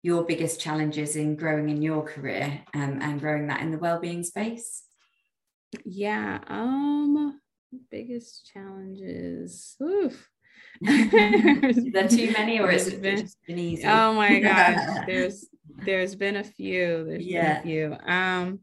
your 0.02 0.22
biggest 0.24 0.60
challenges 0.60 1.16
in 1.16 1.34
growing 1.34 1.68
in 1.68 1.82
your 1.82 2.02
career 2.02 2.62
um, 2.74 3.00
and 3.02 3.20
growing 3.20 3.48
that 3.48 3.60
in 3.60 3.72
the 3.72 3.78
well-being 3.78 4.22
space. 4.22 4.84
Yeah. 5.84 6.38
Um, 6.46 7.40
biggest 7.90 8.48
challenges. 8.52 9.74
Oof 9.82 10.28
is 10.82 11.92
that 11.92 12.10
too 12.10 12.32
many 12.32 12.60
or 12.60 12.70
is 12.70 12.88
it 12.88 13.02
been, 13.02 13.28
been 13.46 13.58
easy? 13.58 13.86
Oh 13.86 14.14
my 14.14 14.38
gosh, 14.40 15.06
there's 15.06 15.46
there's 15.84 16.14
been 16.14 16.36
a 16.36 16.44
few. 16.44 17.04
There's 17.08 17.24
yeah. 17.24 17.60
been 17.60 17.60
a 17.60 17.62
few. 17.62 18.12
Um, 18.12 18.60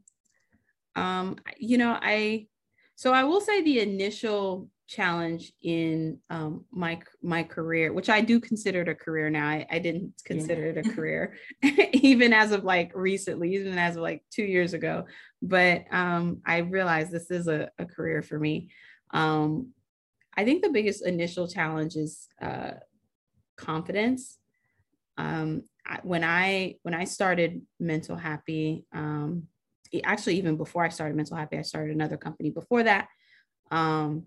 um, 0.96 1.36
you 1.58 1.78
know, 1.78 1.98
I 2.00 2.46
so 2.94 3.12
I 3.12 3.24
will 3.24 3.40
say 3.40 3.62
the 3.62 3.80
initial 3.80 4.68
challenge 4.86 5.52
in 5.62 6.18
um, 6.30 6.64
my 6.70 7.00
my 7.22 7.42
career, 7.42 7.92
which 7.92 8.10
I 8.10 8.20
do 8.20 8.40
consider 8.40 8.82
it 8.82 8.88
a 8.88 8.94
career 8.94 9.30
now. 9.30 9.48
I, 9.48 9.66
I 9.70 9.78
didn't 9.78 10.14
consider 10.24 10.66
yeah. 10.66 10.80
it 10.80 10.86
a 10.86 10.90
career 10.94 11.36
even 12.04 12.34
as 12.34 12.52
of 12.52 12.64
like 12.64 12.92
recently, 12.94 13.54
even 13.54 13.78
as 13.78 13.96
of 13.96 14.02
like 14.02 14.22
two 14.30 14.44
years 14.44 14.74
ago. 14.74 15.06
But 15.40 15.84
um, 15.90 16.42
I 16.46 16.58
realized 16.58 17.10
this 17.10 17.30
is 17.30 17.48
a, 17.48 17.70
a 17.78 17.86
career 17.86 18.22
for 18.22 18.38
me. 18.38 18.68
Um, 19.10 19.70
I 20.36 20.44
think 20.44 20.62
the 20.62 20.70
biggest 20.70 21.06
initial 21.06 21.46
challenge 21.46 21.96
is 21.96 22.28
uh, 22.40 22.72
confidence. 23.56 24.38
Um, 25.16 25.62
when 26.02 26.24
I 26.24 26.76
when 26.82 26.94
I 26.94 27.04
started 27.04 27.62
Mental 27.78 28.16
Happy, 28.16 28.84
um, 28.92 29.48
actually 30.02 30.36
even 30.38 30.56
before 30.56 30.84
I 30.84 30.88
started 30.88 31.16
Mental 31.16 31.36
Happy, 31.36 31.58
I 31.58 31.62
started 31.62 31.94
another 31.94 32.16
company 32.16 32.50
before 32.50 32.82
that. 32.82 33.08
Um, 33.70 34.24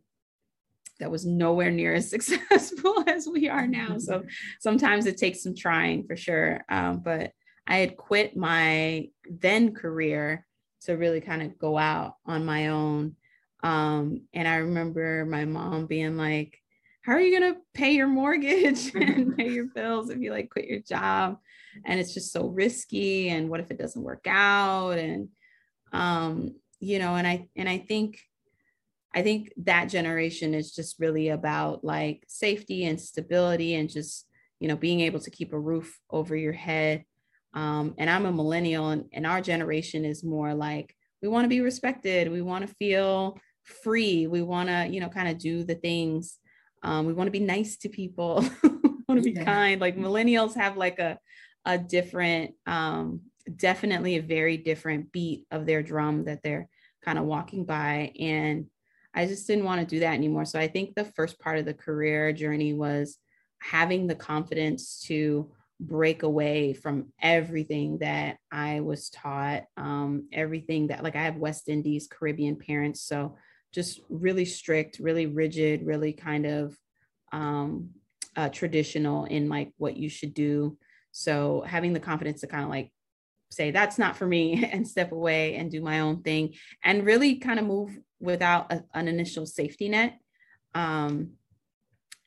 that 0.99 1.11
was 1.11 1.25
nowhere 1.25 1.71
near 1.71 1.93
as 1.93 2.09
successful 2.17 3.03
as 3.07 3.27
we 3.27 3.49
are 3.49 3.67
now. 3.67 3.97
So 3.97 4.23
sometimes 4.59 5.05
it 5.05 5.17
takes 5.17 5.43
some 5.43 5.55
trying 5.55 6.05
for 6.07 6.15
sure. 6.15 6.63
Um, 6.69 6.99
but 6.99 7.31
I 7.67 7.77
had 7.77 7.97
quit 7.97 8.37
my 8.37 9.09
then 9.29 9.73
career 9.73 10.45
to 10.81 10.93
really 10.93 11.21
kind 11.21 11.41
of 11.41 11.57
go 11.57 11.77
out 11.77 12.15
on 12.25 12.45
my 12.45 12.67
own 12.67 13.15
um, 13.63 14.21
and 14.33 14.47
I 14.47 14.57
remember 14.57 15.25
my 15.25 15.45
mom 15.45 15.87
being 15.87 16.17
like, 16.17 16.61
How 17.01 17.13
are 17.13 17.21
you 17.21 17.39
going 17.39 17.53
to 17.53 17.59
pay 17.73 17.91
your 17.91 18.07
mortgage 18.07 18.91
and 18.95 19.35
pay 19.35 19.49
your 19.49 19.65
bills 19.65 20.09
if 20.09 20.19
you 20.19 20.31
like 20.31 20.49
quit 20.49 20.65
your 20.65 20.79
job? 20.79 21.37
And 21.85 21.99
it's 21.99 22.13
just 22.13 22.31
so 22.31 22.47
risky. 22.47 23.29
And 23.29 23.49
what 23.49 23.59
if 23.59 23.71
it 23.71 23.79
doesn't 23.79 24.03
work 24.03 24.25
out? 24.27 24.97
And, 24.97 25.29
um, 25.93 26.55
you 26.79 26.99
know, 26.99 27.15
and 27.15 27.27
I, 27.27 27.47
and 27.55 27.67
I 27.69 27.77
think, 27.77 28.19
I 29.13 29.21
think 29.21 29.53
that 29.57 29.85
generation 29.85 30.53
is 30.53 30.73
just 30.73 30.99
really 30.99 31.29
about 31.29 31.83
like 31.83 32.23
safety 32.27 32.85
and 32.85 32.99
stability 32.99 33.73
and 33.75 33.89
just, 33.89 34.27
you 34.59 34.67
know, 34.67 34.75
being 34.75 35.01
able 35.01 35.19
to 35.19 35.31
keep 35.31 35.53
a 35.53 35.59
roof 35.59 35.97
over 36.09 36.35
your 36.35 36.53
head. 36.53 37.05
Um, 37.53 37.95
and 37.97 38.09
I'm 38.09 38.25
a 38.25 38.31
millennial, 38.31 38.89
and, 38.89 39.05
and 39.13 39.25
our 39.25 39.41
generation 39.41 40.05
is 40.05 40.23
more 40.23 40.53
like 40.53 40.95
we 41.21 41.27
want 41.27 41.45
to 41.45 41.49
be 41.49 41.61
respected. 41.61 42.31
We 42.31 42.41
want 42.41 42.67
to 42.67 42.75
feel 42.75 43.39
free. 43.67 44.27
We 44.27 44.41
want 44.41 44.69
to, 44.69 44.87
you 44.87 44.99
know, 44.99 45.09
kind 45.09 45.27
of 45.27 45.37
do 45.37 45.63
the 45.63 45.75
things. 45.75 46.39
Um, 46.83 47.05
we 47.05 47.13
want 47.13 47.27
to 47.27 47.31
be 47.31 47.39
nice 47.39 47.77
to 47.77 47.89
people. 47.89 48.43
want 48.63 49.17
to 49.17 49.21
be 49.21 49.33
Yeah. 49.33 49.43
kind. 49.43 49.81
Like 49.81 49.97
millennials 49.97 50.55
have 50.55 50.77
like 50.77 50.99
a 50.99 51.19
a 51.65 51.77
different, 51.77 52.51
um, 52.65 53.21
definitely 53.53 54.15
a 54.15 54.21
very 54.21 54.55
different 54.55 55.11
beat 55.11 55.45
of 55.51 55.65
their 55.65 55.83
drum 55.83 56.23
that 56.23 56.41
they're 56.41 56.69
kind 57.03 57.19
of 57.19 57.25
walking 57.25 57.65
by. 57.65 58.13
And 58.17 58.67
I 59.13 59.25
just 59.25 59.47
didn't 59.47 59.65
want 59.65 59.81
to 59.81 59.85
do 59.95 59.99
that 59.99 60.13
anymore. 60.13 60.45
So 60.45 60.59
I 60.59 60.69
think 60.69 60.95
the 60.95 61.03
first 61.03 61.39
part 61.39 61.57
of 61.57 61.65
the 61.65 61.73
career 61.73 62.31
journey 62.31 62.73
was 62.73 63.17
having 63.59 64.07
the 64.07 64.15
confidence 64.15 65.01
to 65.07 65.51
break 65.79 66.23
away 66.23 66.73
from 66.73 67.11
everything 67.21 67.97
that 67.99 68.37
I 68.49 68.79
was 68.79 69.09
taught, 69.09 69.63
um, 69.75 70.29
everything 70.31 70.87
that, 70.87 71.03
like, 71.03 71.17
I 71.17 71.23
have 71.23 71.35
West 71.35 71.67
Indies, 71.67 72.07
Caribbean 72.07 72.55
parents. 72.55 73.01
So 73.01 73.35
just 73.73 74.01
really 74.09 74.45
strict, 74.45 74.99
really 74.99 75.25
rigid, 75.25 75.85
really 75.85 76.13
kind 76.13 76.45
of 76.45 76.77
um, 77.31 77.89
uh, 78.35 78.49
traditional 78.49 79.25
in 79.25 79.49
like 79.49 79.71
what 79.77 79.97
you 79.97 80.09
should 80.09 80.33
do. 80.33 80.77
So 81.11 81.63
having 81.65 81.93
the 81.93 81.99
confidence 81.99 82.41
to 82.41 82.47
kind 82.47 82.63
of 82.63 82.69
like 82.69 82.91
say, 83.49 83.71
that's 83.71 83.97
not 83.97 84.17
for 84.17 84.27
me 84.27 84.63
and 84.71 84.87
step 84.87 85.11
away 85.11 85.55
and 85.55 85.71
do 85.71 85.81
my 85.81 85.99
own 85.99 86.21
thing 86.21 86.53
and 86.83 87.05
really 87.05 87.35
kind 87.35 87.59
of 87.59 87.65
move 87.65 87.97
without 88.19 88.71
a, 88.71 88.83
an 88.93 89.07
initial 89.07 89.45
safety 89.45 89.89
net. 89.89 90.17
Um, 90.73 91.31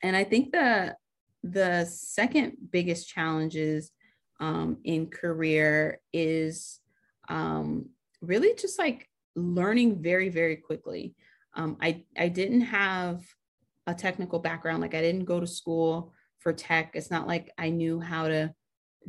and 0.01 0.15
I 0.15 0.23
think 0.23 0.51
the 0.51 0.95
the 1.43 1.85
second 1.85 2.53
biggest 2.69 3.07
challenges 3.07 3.91
um, 4.39 4.77
in 4.83 5.07
career 5.07 5.99
is 6.13 6.79
um, 7.29 7.89
really 8.21 8.53
just 8.55 8.77
like 8.77 9.07
learning 9.35 10.01
very 10.01 10.29
very 10.29 10.57
quickly. 10.57 11.15
Um, 11.55 11.77
I 11.81 12.05
I 12.17 12.29
didn't 12.29 12.61
have 12.61 13.21
a 13.87 13.93
technical 13.93 14.39
background, 14.39 14.81
like 14.81 14.95
I 14.95 15.01
didn't 15.01 15.25
go 15.25 15.39
to 15.39 15.47
school 15.47 16.13
for 16.39 16.53
tech. 16.53 16.91
It's 16.93 17.11
not 17.11 17.27
like 17.27 17.51
I 17.57 17.69
knew 17.69 17.99
how 17.99 18.27
to 18.27 18.53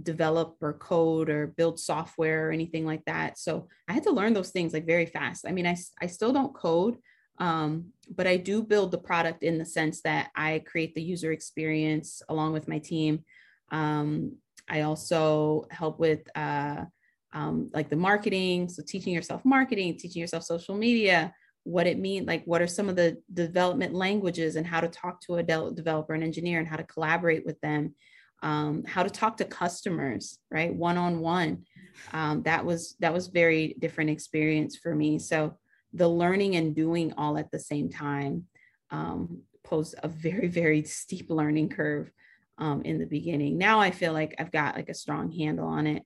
develop 0.03 0.57
or 0.61 0.73
code 0.75 1.29
or 1.29 1.49
build 1.49 1.79
software 1.79 2.49
or 2.49 2.53
anything 2.53 2.87
like 2.87 3.05
that. 3.05 3.39
So 3.39 3.69
I 3.89 3.93
had 3.93 4.05
to 4.05 4.11
learn 4.11 4.33
those 4.33 4.51
things 4.51 4.73
like 4.73 4.87
very 4.87 5.07
fast. 5.07 5.45
I 5.47 5.53
mean, 5.53 5.67
I, 5.67 5.77
I 6.01 6.07
still 6.07 6.33
don't 6.33 6.55
code, 6.55 6.97
um, 7.39 7.93
but 8.15 8.27
I 8.27 8.39
do 8.39 8.63
build 8.63 8.91
the 8.91 8.99
product 8.99 9.43
in 9.43 9.59
the 9.59 9.67
sense 9.67 10.01
that 10.03 10.31
I 10.35 10.63
create 10.67 10.95
the 10.95 11.03
user 11.03 11.33
experience 11.33 12.23
along 12.29 12.53
with 12.55 12.69
my 12.69 12.79
team. 12.79 13.25
Um, 13.71 14.37
I 14.69 14.83
also 14.83 15.67
help 15.71 15.99
with 15.99 16.21
uh, 16.35 16.85
um, 17.33 17.71
like 17.75 17.89
the 17.91 17.97
marketing. 17.97 18.69
So 18.69 18.83
teaching 18.87 19.13
yourself 19.13 19.45
marketing, 19.45 19.99
teaching 19.99 20.21
yourself 20.21 20.45
social 20.45 20.77
media, 20.77 21.35
what 21.65 21.87
it 21.87 21.99
means, 21.99 22.27
like 22.27 22.45
what 22.45 22.63
are 22.63 22.67
some 22.67 22.89
of 22.89 22.97
the 22.97 23.19
development 23.33 23.95
languages 23.95 24.57
and 24.57 24.67
how 24.67 24.81
to 24.81 24.89
talk 24.89 25.21
to 25.23 25.37
a 25.37 25.43
de- 25.43 25.71
developer 25.75 26.15
and 26.15 26.25
engineer 26.25 26.59
and 26.59 26.69
how 26.69 26.77
to 26.77 26.85
collaborate 26.85 27.47
with 27.47 27.61
them 27.61 27.95
um, 28.43 28.83
how 28.85 29.03
to 29.03 29.11
talk 29.11 29.37
to 29.37 29.45
customers, 29.45 30.39
right, 30.51 30.75
one 30.75 30.99
on 30.99 31.21
one. 31.21 31.65
That 32.13 32.65
was 32.65 32.97
that 32.99 33.13
was 33.13 33.29
very 33.29 33.77
different 33.79 34.11
experience 34.11 34.77
for 34.77 34.95
me. 34.95 35.19
So 35.19 35.57
the 35.93 36.09
learning 36.09 36.57
and 36.57 36.75
doing 36.75 37.13
all 37.17 37.39
at 37.39 37.51
the 37.51 37.59
same 37.59 37.89
time 37.89 38.47
um, 38.91 39.43
posed 39.63 39.95
a 40.03 40.09
very 40.09 40.49
very 40.49 40.83
steep 40.83 41.31
learning 41.31 41.69
curve 41.69 42.11
um, 42.59 42.83
in 42.83 42.99
the 42.99 43.07
beginning. 43.07 43.59
Now 43.59 43.81
I 43.81 43.91
feel 43.91 44.13
like 44.13 44.35
I've 44.39 44.53
got 44.53 44.75
like 44.75 44.89
a 44.89 44.95
strong 44.95 45.31
handle 45.31 45.69
on 45.69 45.87
it, 45.87 46.03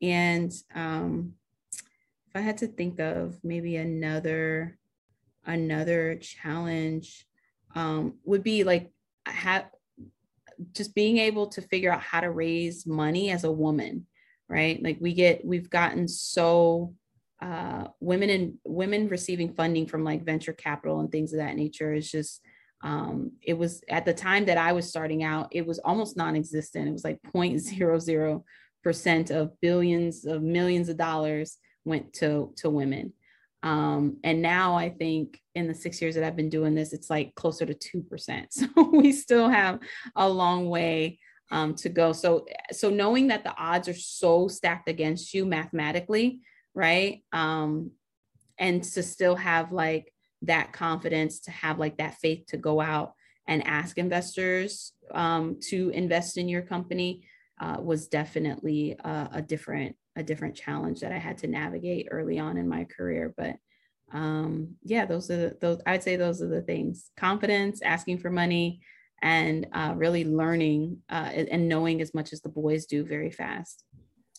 and 0.00 0.52
um, 0.74 1.34
if 2.28 2.34
I 2.34 2.40
had 2.40 2.58
to 2.58 2.66
think 2.66 2.98
of 2.98 3.38
maybe 3.44 3.76
another 3.76 4.78
another 5.46 6.16
challenge 6.16 7.26
um, 7.74 8.14
would 8.24 8.42
be 8.42 8.64
like 8.64 8.90
just 10.72 10.94
being 10.94 11.18
able 11.18 11.48
to 11.48 11.60
figure 11.60 11.92
out 11.92 12.00
how 12.00 12.20
to 12.20 12.30
raise 12.30 12.86
money 12.86 13.30
as 13.30 13.44
a 13.44 13.50
woman 13.50 14.06
right? 14.48 14.82
Like 14.82 14.98
we 15.00 15.14
get 15.14 15.44
we've 15.44 15.70
gotten 15.70 16.08
so 16.08 16.94
uh, 17.42 17.88
women 18.00 18.30
and 18.30 18.54
women 18.64 19.08
receiving 19.08 19.52
funding 19.54 19.86
from 19.86 20.04
like 20.04 20.24
venture 20.24 20.52
capital 20.52 21.00
and 21.00 21.10
things 21.10 21.32
of 21.32 21.38
that 21.38 21.56
nature 21.56 21.92
is 21.92 22.10
just 22.10 22.40
um, 22.82 23.32
it 23.42 23.54
was 23.54 23.82
at 23.88 24.04
the 24.04 24.12
time 24.12 24.44
that 24.44 24.58
i 24.58 24.72
was 24.72 24.88
starting 24.88 25.22
out 25.22 25.48
it 25.50 25.66
was 25.66 25.78
almost 25.78 26.16
non-existent. 26.16 26.88
It 26.88 26.92
was 26.92 27.04
like 27.04 27.20
0.00 27.34 28.42
percent 28.82 29.30
of 29.30 29.58
billions 29.60 30.26
of 30.26 30.42
millions 30.42 30.90
of 30.90 30.98
dollars 30.98 31.56
went 31.84 32.12
to 32.14 32.52
to 32.56 32.68
women 32.68 33.12
um, 33.64 34.18
and 34.22 34.42
now 34.42 34.76
I 34.76 34.90
think 34.90 35.40
in 35.54 35.66
the 35.66 35.74
six 35.74 36.00
years 36.02 36.14
that 36.14 36.22
I've 36.22 36.36
been 36.36 36.50
doing 36.50 36.74
this, 36.74 36.92
it's 36.92 37.08
like 37.08 37.34
closer 37.34 37.64
to 37.64 37.74
2%. 37.74 38.46
So 38.50 38.90
we 38.90 39.10
still 39.10 39.48
have 39.48 39.80
a 40.14 40.28
long 40.28 40.68
way 40.68 41.18
um, 41.50 41.74
to 41.76 41.88
go. 41.88 42.12
So, 42.12 42.44
so 42.72 42.90
knowing 42.90 43.28
that 43.28 43.42
the 43.42 43.56
odds 43.56 43.88
are 43.88 43.94
so 43.94 44.48
stacked 44.48 44.88
against 44.88 45.32
you 45.32 45.46
mathematically, 45.46 46.42
right? 46.74 47.22
Um, 47.32 47.92
and 48.58 48.84
to 48.84 49.02
still 49.02 49.36
have 49.36 49.72
like 49.72 50.12
that 50.42 50.74
confidence, 50.74 51.40
to 51.40 51.50
have 51.50 51.78
like 51.78 51.96
that 51.96 52.16
faith 52.16 52.44
to 52.48 52.58
go 52.58 52.82
out 52.82 53.14
and 53.48 53.66
ask 53.66 53.96
investors 53.96 54.92
um, 55.12 55.58
to 55.70 55.88
invest 55.90 56.36
in 56.36 56.50
your 56.50 56.62
company 56.62 57.26
uh, 57.60 57.78
was 57.80 58.08
definitely 58.08 58.94
a, 59.02 59.28
a 59.32 59.42
different 59.42 59.96
a 60.16 60.22
different 60.22 60.54
challenge 60.54 61.00
that 61.00 61.12
I 61.12 61.18
had 61.18 61.38
to 61.38 61.46
navigate 61.46 62.08
early 62.10 62.38
on 62.38 62.56
in 62.56 62.68
my 62.68 62.84
career. 62.84 63.34
But 63.36 63.56
um, 64.12 64.76
yeah, 64.82 65.06
those 65.06 65.30
are 65.30 65.36
the, 65.36 65.56
those. 65.60 65.80
I'd 65.86 66.02
say 66.02 66.16
those 66.16 66.42
are 66.42 66.48
the 66.48 66.62
things: 66.62 67.10
confidence, 67.16 67.82
asking 67.82 68.18
for 68.18 68.30
money, 68.30 68.80
and 69.22 69.66
uh, 69.72 69.94
really 69.96 70.24
learning 70.24 70.98
uh, 71.10 71.30
and 71.50 71.68
knowing 71.68 72.00
as 72.00 72.14
much 72.14 72.32
as 72.32 72.40
the 72.40 72.48
boys 72.48 72.86
do 72.86 73.04
very 73.04 73.30
fast. 73.30 73.84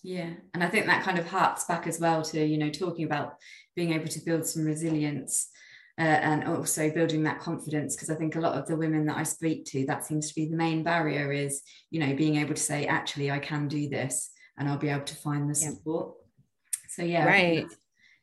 Yeah, 0.04 0.30
and 0.54 0.64
I 0.64 0.68
think 0.70 0.86
that 0.86 1.04
kind 1.04 1.18
of 1.18 1.28
harks 1.28 1.66
back 1.66 1.88
as 1.88 2.00
well 2.00 2.22
to 2.22 2.46
you 2.46 2.58
know 2.58 2.70
talking 2.70 3.06
about 3.06 3.36
being 3.76 3.94
able 3.94 4.08
to 4.08 4.26
build 4.26 4.46
some 4.46 4.66
resilience. 4.66 5.50
Uh, 5.98 6.04
and 6.04 6.44
also 6.44 6.92
building 6.92 7.24
that 7.24 7.40
confidence 7.40 7.96
because 7.96 8.10
i 8.10 8.16
think 8.16 8.36
a 8.36 8.40
lot 8.42 8.58
of 8.58 8.68
the 8.68 8.76
women 8.76 9.06
that 9.06 9.16
i 9.16 9.24
speak 9.24 9.64
to 9.64 9.86
that 9.86 10.06
seems 10.06 10.28
to 10.28 10.36
be 10.36 10.46
the 10.46 10.58
main 10.58 10.84
barrier 10.84 11.32
is 11.32 11.62
you 11.90 12.02
know 12.02 12.14
being 12.14 12.36
able 12.36 12.54
to 12.54 12.62
say 12.62 12.86
actually 12.86 13.32
i 13.32 13.40
can 13.40 13.70
do 13.70 13.88
this 13.88 14.32
and 14.58 14.70
I'll 14.70 14.78
be 14.78 14.90
able 14.90 15.06
to 15.06 15.16
find 15.16 15.50
the 15.50 15.56
support. 15.56 16.14
Yeah. 16.16 16.88
So 16.90 17.04
yeah, 17.04 17.26
right. 17.26 17.66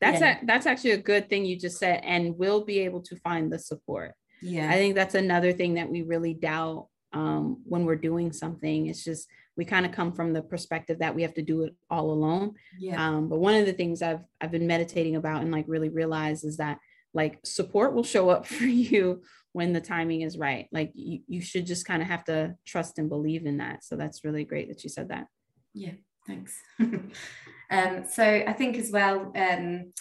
That's 0.01 0.21
yeah. 0.21 0.40
a, 0.42 0.47
that's 0.47 0.66
actually 0.66 0.92
a 0.92 0.99
good 0.99 1.29
thing 1.29 1.45
you 1.45 1.59
just 1.59 1.79
said, 1.79 2.01
and 2.05 2.37
we'll 2.37 2.64
be 2.64 2.81
able 2.81 3.03
to 3.03 3.16
find 3.16 3.53
the 3.53 3.59
support. 3.59 4.14
Yeah, 4.40 4.68
I 4.71 4.75
think 4.75 4.95
that's 4.95 5.14
another 5.14 5.53
thing 5.53 5.75
that 5.75 5.88
we 5.88 6.03
really 6.03 6.35
doubt 6.35 6.88
um, 7.12 7.62
when 7.64 7.85
we're 7.85 7.97
doing 7.97 8.33
something. 8.33 8.87
It's 8.87 9.05
just 9.05 9.29
we 9.57 9.64
kind 9.64 9.87
of 9.87 9.92
come 9.92 10.12
from 10.12 10.33
the 10.33 10.42
perspective 10.42 10.99
that 11.01 11.14
we 11.14 11.23
have 11.23 11.35
to 11.35 11.42
do 11.42 11.62
it 11.64 11.75
all 11.90 12.11
alone. 12.11 12.55
Yeah. 12.79 13.07
Um, 13.07 13.29
but 13.29 13.38
one 13.38 13.55
of 13.55 13.66
the 13.66 13.73
things 13.73 14.03
I've 14.03 14.25
I've 14.40 14.51
been 14.51 14.66
meditating 14.66 15.16
about 15.16 15.42
and 15.42 15.53
like 15.53 15.66
really 15.68 15.90
realize 15.90 16.45
is 16.45 16.57
that 16.57 16.79
like 17.14 17.38
support 17.45 17.95
will 17.95 18.05
show 18.05 18.31
up 18.31 18.47
for 18.47 18.64
you 18.64 19.23
when 19.53 19.73
the 19.73 19.81
timing 19.81 20.23
is 20.23 20.38
right. 20.38 20.66
Like 20.73 20.92
you, 20.95 21.21
you 21.27 21.40
should 21.40 21.66
just 21.66 21.85
kind 21.85 22.03
of 22.03 22.09
have 22.09 22.25
to 22.25 22.55
trust 22.66 22.99
and 22.99 23.09
believe 23.09 23.47
in 23.47 23.59
that. 23.59 23.85
So 23.85 23.97
that's 23.97 24.25
really 24.25 24.45
great 24.45 24.68
that 24.68 24.83
you 24.83 24.90
said 24.90 25.11
that. 25.11 25.27
Yeah. 25.75 25.92
Thanks. 26.26 26.61
um, 26.80 28.04
so 28.08 28.22
I 28.24 28.52
think 28.52 28.76
as 28.76 28.90
well, 28.90 29.32
um, 29.35 29.92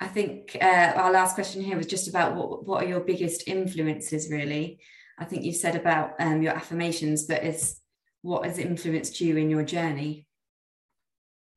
I 0.00 0.06
think 0.06 0.56
uh, 0.60 0.92
our 0.96 1.12
last 1.12 1.34
question 1.34 1.62
here 1.62 1.76
was 1.76 1.86
just 1.86 2.08
about 2.08 2.34
what, 2.34 2.66
what 2.66 2.84
are 2.84 2.88
your 2.88 3.00
biggest 3.00 3.46
influences, 3.46 4.30
really? 4.30 4.80
I 5.18 5.24
think 5.26 5.44
you 5.44 5.52
said 5.52 5.76
about 5.76 6.12
um, 6.18 6.42
your 6.42 6.54
affirmations, 6.54 7.24
but 7.24 7.44
is 7.44 7.80
what 8.22 8.46
has 8.46 8.58
influenced 8.58 9.20
you 9.20 9.36
in 9.36 9.50
your 9.50 9.62
journey? 9.62 10.26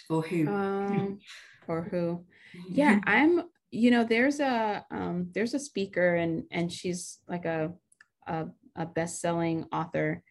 Or 0.09 0.21
who? 0.21 0.47
Um, 0.47 1.19
or 1.67 1.83
who? 1.83 2.25
Yeah, 2.69 2.99
I'm. 3.05 3.43
You 3.71 3.89
know, 3.89 4.03
there's 4.03 4.39
a 4.39 4.85
um, 4.91 5.29
there's 5.33 5.53
a 5.53 5.59
speaker, 5.59 6.15
and 6.15 6.43
and 6.51 6.71
she's 6.71 7.19
like 7.27 7.45
a 7.45 7.71
a, 8.27 8.47
a 8.75 8.85
best 8.85 9.21
selling 9.21 9.65
author. 9.71 10.21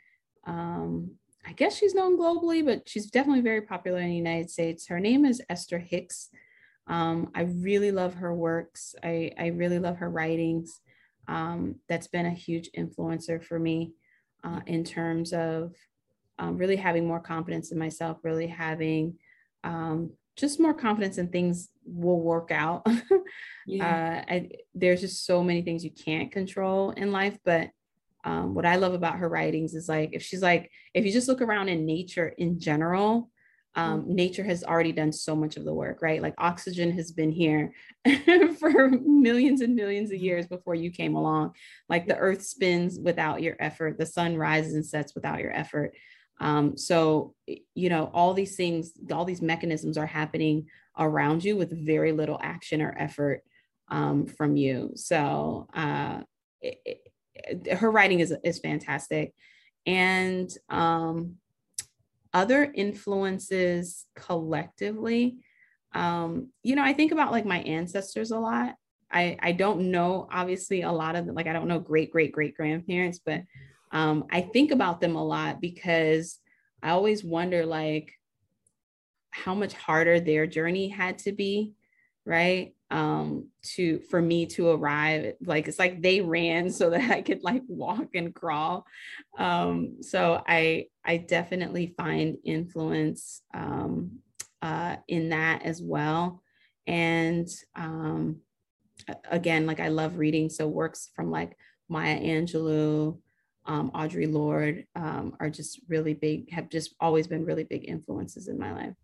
Um, 0.46 1.16
I 1.44 1.52
guess 1.52 1.76
she's 1.76 1.94
known 1.94 2.18
globally, 2.18 2.64
but 2.64 2.88
she's 2.88 3.10
definitely 3.10 3.42
very 3.42 3.62
popular 3.62 3.98
in 3.98 4.08
the 4.08 4.16
United 4.16 4.50
States. 4.50 4.86
Her 4.86 5.00
name 5.00 5.24
is 5.24 5.42
Esther 5.48 5.78
Hicks. 5.78 6.28
Um, 6.86 7.30
I 7.34 7.42
really 7.42 7.90
love 7.90 8.14
her 8.14 8.34
works. 8.34 8.94
I, 9.02 9.32
I 9.38 9.48
really 9.48 9.78
love 9.78 9.96
her 9.98 10.10
writings. 10.10 10.80
Um, 11.28 11.76
that's 11.88 12.08
been 12.08 12.26
a 12.26 12.30
huge 12.30 12.70
influencer 12.76 13.42
for 13.42 13.58
me 13.58 13.92
uh, 14.44 14.60
in 14.66 14.84
terms 14.84 15.32
of 15.32 15.74
um, 16.38 16.58
really 16.58 16.76
having 16.76 17.06
more 17.06 17.20
confidence 17.20 17.72
in 17.72 17.78
myself, 17.78 18.18
really 18.22 18.48
having 18.48 19.18
um, 19.64 20.12
just 20.36 20.58
more 20.58 20.74
confidence 20.74 21.18
in 21.18 21.28
things 21.28 21.68
will 21.84 22.20
work 22.20 22.50
out. 22.50 22.86
yeah. 23.66 24.24
uh, 24.28 24.32
I, 24.32 24.50
there's 24.74 25.00
just 25.00 25.26
so 25.26 25.42
many 25.42 25.62
things 25.62 25.84
you 25.84 25.90
can't 25.90 26.32
control 26.32 26.90
in 26.90 27.12
life, 27.12 27.38
but 27.44 27.70
um, 28.24 28.54
what 28.54 28.66
I 28.66 28.76
love 28.76 28.94
about 28.94 29.16
her 29.16 29.28
writings 29.28 29.74
is 29.74 29.88
like 29.88 30.10
if 30.12 30.22
she's 30.22 30.42
like 30.42 30.70
if 30.94 31.04
you 31.04 31.12
just 31.12 31.28
look 31.28 31.40
around 31.40 31.68
in 31.68 31.86
nature 31.86 32.28
in 32.28 32.60
general, 32.60 33.30
um, 33.74 34.02
mm-hmm. 34.02 34.14
nature 34.14 34.44
has 34.44 34.64
already 34.64 34.92
done 34.92 35.12
so 35.12 35.34
much 35.34 35.56
of 35.56 35.64
the 35.64 35.72
work, 35.72 36.02
right? 36.02 36.22
Like 36.22 36.34
oxygen 36.38 36.92
has 36.92 37.10
been 37.10 37.32
here 37.32 37.72
for 38.58 38.88
millions 38.90 39.60
and 39.60 39.74
millions 39.74 40.12
of 40.12 40.20
years 40.20 40.46
before 40.46 40.74
you 40.74 40.90
came 40.90 41.16
along. 41.16 41.54
Like 41.88 42.06
the 42.06 42.16
earth 42.16 42.42
spins 42.42 42.98
without 42.98 43.42
your 43.42 43.56
effort, 43.58 43.98
the 43.98 44.06
sun 44.06 44.36
rises 44.36 44.74
and 44.74 44.84
sets 44.84 45.14
without 45.14 45.40
your 45.40 45.52
effort. 45.52 45.94
Um, 46.40 46.76
so, 46.76 47.34
you 47.46 47.88
know, 47.88 48.10
all 48.12 48.34
these 48.34 48.56
things, 48.56 48.92
all 49.12 49.24
these 49.24 49.42
mechanisms 49.42 49.96
are 49.96 50.06
happening 50.06 50.66
around 50.98 51.44
you 51.44 51.56
with 51.56 51.86
very 51.86 52.12
little 52.12 52.38
action 52.42 52.82
or 52.82 52.94
effort 52.98 53.42
um, 53.88 54.26
from 54.26 54.56
you. 54.56 54.92
So, 54.96 55.68
uh, 55.72 56.22
it, 56.60 56.78
it, 56.84 57.01
her 57.72 57.90
writing 57.90 58.20
is, 58.20 58.34
is 58.44 58.58
fantastic. 58.58 59.34
And, 59.86 60.50
um, 60.68 61.36
other 62.34 62.72
influences 62.74 64.06
collectively 64.14 65.36
um 65.94 66.48
you 66.62 66.74
know 66.74 66.82
i 66.82 66.92
think 66.92 67.12
about 67.12 67.32
like 67.32 67.44
my 67.44 67.60
ancestors 67.60 68.30
a 68.30 68.38
lot 68.38 68.74
i 69.10 69.36
i 69.42 69.52
don't 69.52 69.80
know 69.80 70.26
obviously 70.32 70.82
a 70.82 70.90
lot 70.90 71.16
of 71.16 71.26
like 71.26 71.46
i 71.46 71.52
don't 71.52 71.68
know 71.68 71.78
great 71.78 72.10
great 72.10 72.32
great 72.32 72.56
grandparents 72.56 73.20
but 73.24 73.42
um 73.92 74.24
i 74.30 74.40
think 74.40 74.70
about 74.70 75.00
them 75.00 75.16
a 75.16 75.24
lot 75.24 75.60
because 75.60 76.38
i 76.82 76.90
always 76.90 77.22
wonder 77.22 77.66
like 77.66 78.12
how 79.30 79.54
much 79.54 79.74
harder 79.74 80.18
their 80.18 80.46
journey 80.46 80.88
had 80.88 81.18
to 81.18 81.32
be 81.32 81.72
right 82.24 82.74
um 82.92 83.48
to 83.62 84.00
for 84.10 84.20
me 84.20 84.44
to 84.44 84.68
arrive 84.68 85.34
like 85.44 85.66
it's 85.66 85.78
like 85.78 86.02
they 86.02 86.20
ran 86.20 86.70
so 86.70 86.90
that 86.90 87.10
i 87.10 87.22
could 87.22 87.42
like 87.42 87.62
walk 87.66 88.08
and 88.14 88.34
crawl. 88.34 88.86
Um 89.38 90.02
so 90.02 90.42
i 90.46 90.86
i 91.04 91.16
definitely 91.16 91.94
find 91.96 92.36
influence 92.44 93.42
um 93.54 94.18
uh 94.60 94.96
in 95.08 95.30
that 95.30 95.62
as 95.62 95.82
well. 95.82 96.42
And 96.86 97.48
um 97.74 98.42
again 99.30 99.66
like 99.66 99.80
i 99.80 99.88
love 99.88 100.18
reading 100.18 100.48
so 100.48 100.68
works 100.68 101.10
from 101.16 101.30
like 101.30 101.56
maya 101.88 102.18
angelou 102.20 103.18
um 103.66 103.90
audre 103.92 104.32
lorde 104.32 104.86
um 104.94 105.34
are 105.40 105.50
just 105.50 105.80
really 105.88 106.14
big 106.14 106.50
have 106.50 106.68
just 106.68 106.94
always 107.00 107.26
been 107.26 107.44
really 107.44 107.64
big 107.64 107.88
influences 107.88 108.48
in 108.48 108.58
my 108.58 108.72
life 108.72 108.94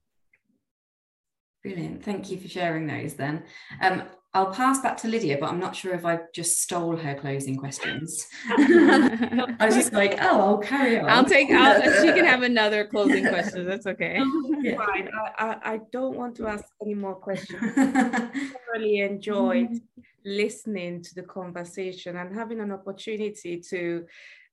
Brilliant. 1.63 2.05
Thank 2.05 2.31
you 2.31 2.39
for 2.39 2.49
sharing 2.49 2.87
those 2.87 3.15
then. 3.15 3.45
Um, 3.83 4.05
I'll 4.35 4.53
pass 4.53 4.81
back 4.81 4.99
to 4.99 5.09
Lydia, 5.09 5.39
but 5.41 5.49
I'm 5.49 5.59
not 5.59 5.75
sure 5.75 5.95
if 5.95 6.05
I 6.05 6.21
just 6.35 6.61
stole 6.61 6.97
her 6.97 7.15
closing 7.15 7.57
questions. 7.57 8.27
I 8.49 9.57
was 9.63 9.75
just 9.75 9.93
like, 9.93 10.19
oh, 10.21 10.41
I'll 10.41 10.59
carry 10.59 11.01
on. 11.01 11.09
I'll 11.09 11.25
take, 11.25 11.51
I'll, 11.51 11.81
she 12.03 12.13
can 12.13 12.27
have 12.27 12.43
another 12.43 12.87
closing 12.87 13.27
question. 13.27 13.67
That's 13.67 13.87
okay. 13.87 14.21
yeah. 14.61 14.77
Fine. 14.77 15.09
I, 15.39 15.45
I, 15.45 15.73
I, 15.73 15.81
don't 15.91 16.15
want 16.15 16.37
to 16.37 16.47
ask 16.47 16.65
any 16.83 16.95
more 16.95 17.15
questions. 17.15 17.59
I 17.77 18.31
really 18.75 19.01
enjoyed 19.01 19.81
listening 20.27 21.03
to 21.03 21.15
the 21.15 21.23
conversation 21.23 22.17
and 22.17 22.35
having 22.35 22.61
an 22.61 22.71
opportunity 22.71 23.61
to 23.71 24.05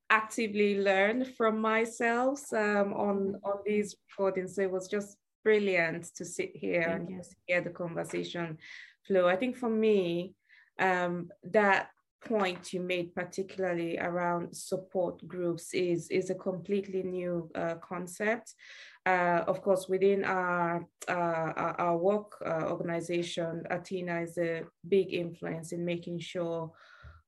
actively 0.10 0.80
learn 0.80 1.26
from 1.26 1.60
myself 1.60 2.42
um, 2.54 2.94
on, 2.94 3.36
on 3.44 3.58
these 3.66 3.96
recordings. 4.10 4.56
So 4.56 4.62
it 4.62 4.72
was 4.72 4.88
just 4.88 5.18
brilliant 5.46 6.04
to 6.16 6.26
sit 6.26 6.52
here 6.56 6.82
and 6.82 7.10
you. 7.10 7.22
hear 7.46 7.62
the 7.62 7.70
conversation 7.70 8.58
flow. 9.08 9.28
I 9.28 9.38
think 9.38 9.56
for 9.56 9.70
me, 9.70 10.34
um, 10.80 11.30
that 11.44 11.90
point 12.26 12.74
you 12.74 12.82
made 12.82 13.14
particularly 13.14 13.98
around 14.00 14.56
support 14.56 15.26
groups 15.28 15.74
is 15.74 16.10
is 16.10 16.30
a 16.30 16.36
completely 16.36 17.04
new 17.04 17.50
uh, 17.54 17.76
concept 17.76 18.56
uh, 19.06 19.42
of 19.48 19.62
course 19.62 19.88
within 19.88 20.24
our 20.24 20.84
uh, 21.08 21.52
our 21.78 21.98
work 21.98 22.32
uh, 22.44 22.66
organization 22.72 23.64
Athana 23.70 24.24
is 24.24 24.38
a 24.40 24.64
big 24.88 25.14
influence 25.14 25.72
in 25.72 25.86
making 25.86 26.20
sure 26.20 26.72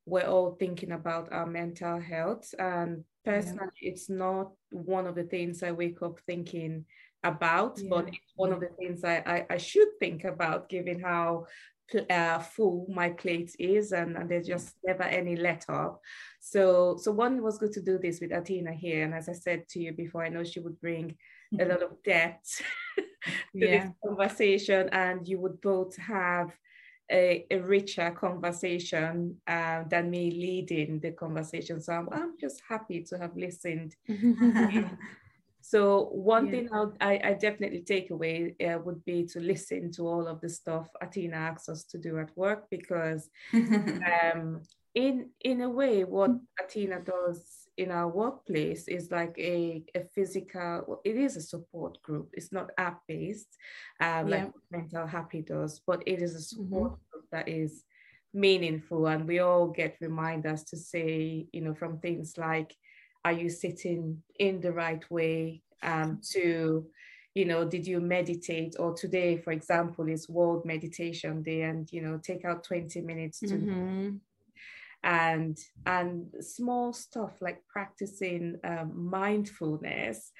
we're 0.05 0.25
all 0.25 0.55
thinking 0.59 0.93
about 0.93 1.31
our 1.31 1.45
mental 1.45 1.99
health 1.99 2.53
and 2.57 3.03
personally 3.23 3.77
yeah. 3.81 3.91
it's 3.91 4.09
not 4.09 4.51
one 4.71 5.05
of 5.05 5.15
the 5.15 5.25
things 5.25 5.61
i 5.61 5.71
wake 5.71 6.01
up 6.01 6.17
thinking 6.25 6.85
about, 7.27 7.79
yeah. 7.79 7.89
but 7.89 8.07
it's 8.07 8.33
one 8.35 8.53
of 8.53 8.59
the 8.59 8.69
things 8.79 9.03
I, 9.03 9.17
I, 9.25 9.45
I 9.55 9.57
should 9.57 9.89
think 9.99 10.23
about 10.23 10.69
given 10.69 10.99
how 10.99 11.47
uh, 12.09 12.39
full 12.39 12.85
my 12.89 13.09
plate 13.09 13.55
is 13.59 13.91
and, 13.91 14.17
and 14.17 14.29
there's 14.29 14.47
just 14.47 14.75
never 14.85 15.03
any 15.03 15.35
let 15.35 15.65
up. 15.69 16.01
So 16.39 16.97
so 16.99 17.11
one 17.11 17.41
was 17.41 17.57
good 17.57 17.71
to 17.73 17.81
do 17.81 17.97
this 17.97 18.19
with 18.19 18.31
Athana 18.31 18.73
here. 18.73 19.03
And 19.03 19.13
as 19.13 19.29
I 19.29 19.33
said 19.33 19.67
to 19.69 19.79
you 19.79 19.93
before, 19.93 20.23
I 20.23 20.29
know 20.29 20.43
she 20.43 20.59
would 20.59 20.79
bring 20.81 21.15
a 21.59 21.65
lot 21.71 21.83
of 21.83 22.01
depth 22.03 22.61
to 22.97 23.03
yeah. 23.53 23.85
this 23.85 23.91
conversation 24.05 24.89
and 24.91 25.27
you 25.27 25.39
would 25.39 25.61
both 25.61 25.95
have 25.97 26.51
a, 27.09 27.45
a 27.49 27.59
richer 27.59 28.11
conversation 28.11 29.37
uh, 29.47 29.83
than 29.89 30.09
me 30.09 30.31
leading 30.31 30.99
the 30.99 31.11
conversation. 31.11 31.81
So 31.81 31.93
I'm, 31.93 32.09
I'm 32.11 32.33
just 32.39 32.61
happy 32.67 33.03
to 33.03 33.17
have 33.17 33.35
listened 33.35 33.95
So 35.67 36.05
one 36.13 36.45
yeah. 36.45 36.51
thing 36.51 36.69
I'll, 36.71 36.93
I, 37.01 37.19
I 37.21 37.33
definitely 37.33 37.81
take 37.81 38.09
away 38.09 38.55
uh, 38.65 38.79
would 38.85 39.03
be 39.03 39.25
to 39.25 39.41
listen 39.41 39.91
to 39.93 40.07
all 40.07 40.25
of 40.25 40.39
the 40.39 40.47
stuff 40.47 40.87
Athana 41.03 41.33
asks 41.33 41.67
us 41.67 41.83
to 41.91 41.97
do 41.97 42.19
at 42.19 42.29
work 42.37 42.67
because 42.71 43.29
um, 43.53 44.61
in 44.95 45.29
in 45.41 45.59
a 45.59 45.69
way 45.69 46.05
what 46.05 46.31
Athana 46.57 47.03
does 47.03 47.67
in 47.75 47.91
our 47.91 48.07
workplace 48.07 48.87
is 48.87 49.11
like 49.11 49.35
a, 49.37 49.83
a 49.93 50.05
physical 50.15 51.01
it 51.03 51.17
is 51.17 51.35
a 51.35 51.41
support 51.41 52.01
group 52.01 52.29
it's 52.31 52.53
not 52.53 52.71
app 52.77 53.01
based 53.05 53.53
um, 53.99 54.29
yeah. 54.29 54.35
like 54.35 54.51
mental 54.71 55.05
happy 55.05 55.41
does 55.41 55.81
but 55.85 56.01
it 56.07 56.21
is 56.21 56.33
a 56.33 56.41
support 56.41 56.93
mm-hmm. 56.93 57.11
group 57.11 57.25
that 57.33 57.49
is 57.49 57.83
meaningful 58.33 59.05
and 59.07 59.27
we 59.27 59.39
all 59.39 59.67
get 59.67 59.97
reminders 59.99 60.63
to 60.63 60.77
say 60.77 61.45
you 61.51 61.59
know 61.59 61.75
from 61.75 61.99
things 61.99 62.37
like 62.37 62.73
are 63.27 63.33
you 63.33 63.49
sitting 63.49 64.23
in 64.39 64.61
the 64.61 64.71
right 64.71 65.03
way 65.11 65.61
um, 65.83 66.21
to 66.31 66.85
you 67.35 67.43
know 67.45 67.65
did 67.65 67.85
you 67.85 67.99
meditate 67.99 68.75
or 68.79 68.93
today 68.93 69.35
for 69.35 69.51
example 69.51 70.07
is 70.07 70.29
world 70.29 70.63
meditation 70.63 71.43
day 71.43 71.63
and 71.63 71.91
you 71.91 72.01
know 72.01 72.17
take 72.23 72.45
out 72.45 72.63
20 72.63 73.01
minutes 73.01 73.39
to 73.41 73.47
mm-hmm. 73.47 74.09
and 75.03 75.57
and 75.85 76.27
small 76.39 76.93
stuff 76.93 77.33
like 77.41 77.61
practicing 77.67 78.55
um, 78.63 79.09
mindfulness 79.09 80.31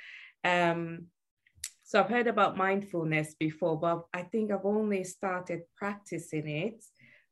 um, 0.46 1.08
so 1.84 2.00
i've 2.00 2.10
heard 2.10 2.28
about 2.28 2.56
mindfulness 2.56 3.36
before 3.38 3.78
but 3.78 4.06
i 4.14 4.22
think 4.22 4.50
i've 4.50 4.66
only 4.66 5.04
started 5.04 5.64
practicing 5.78 6.48
it 6.48 6.82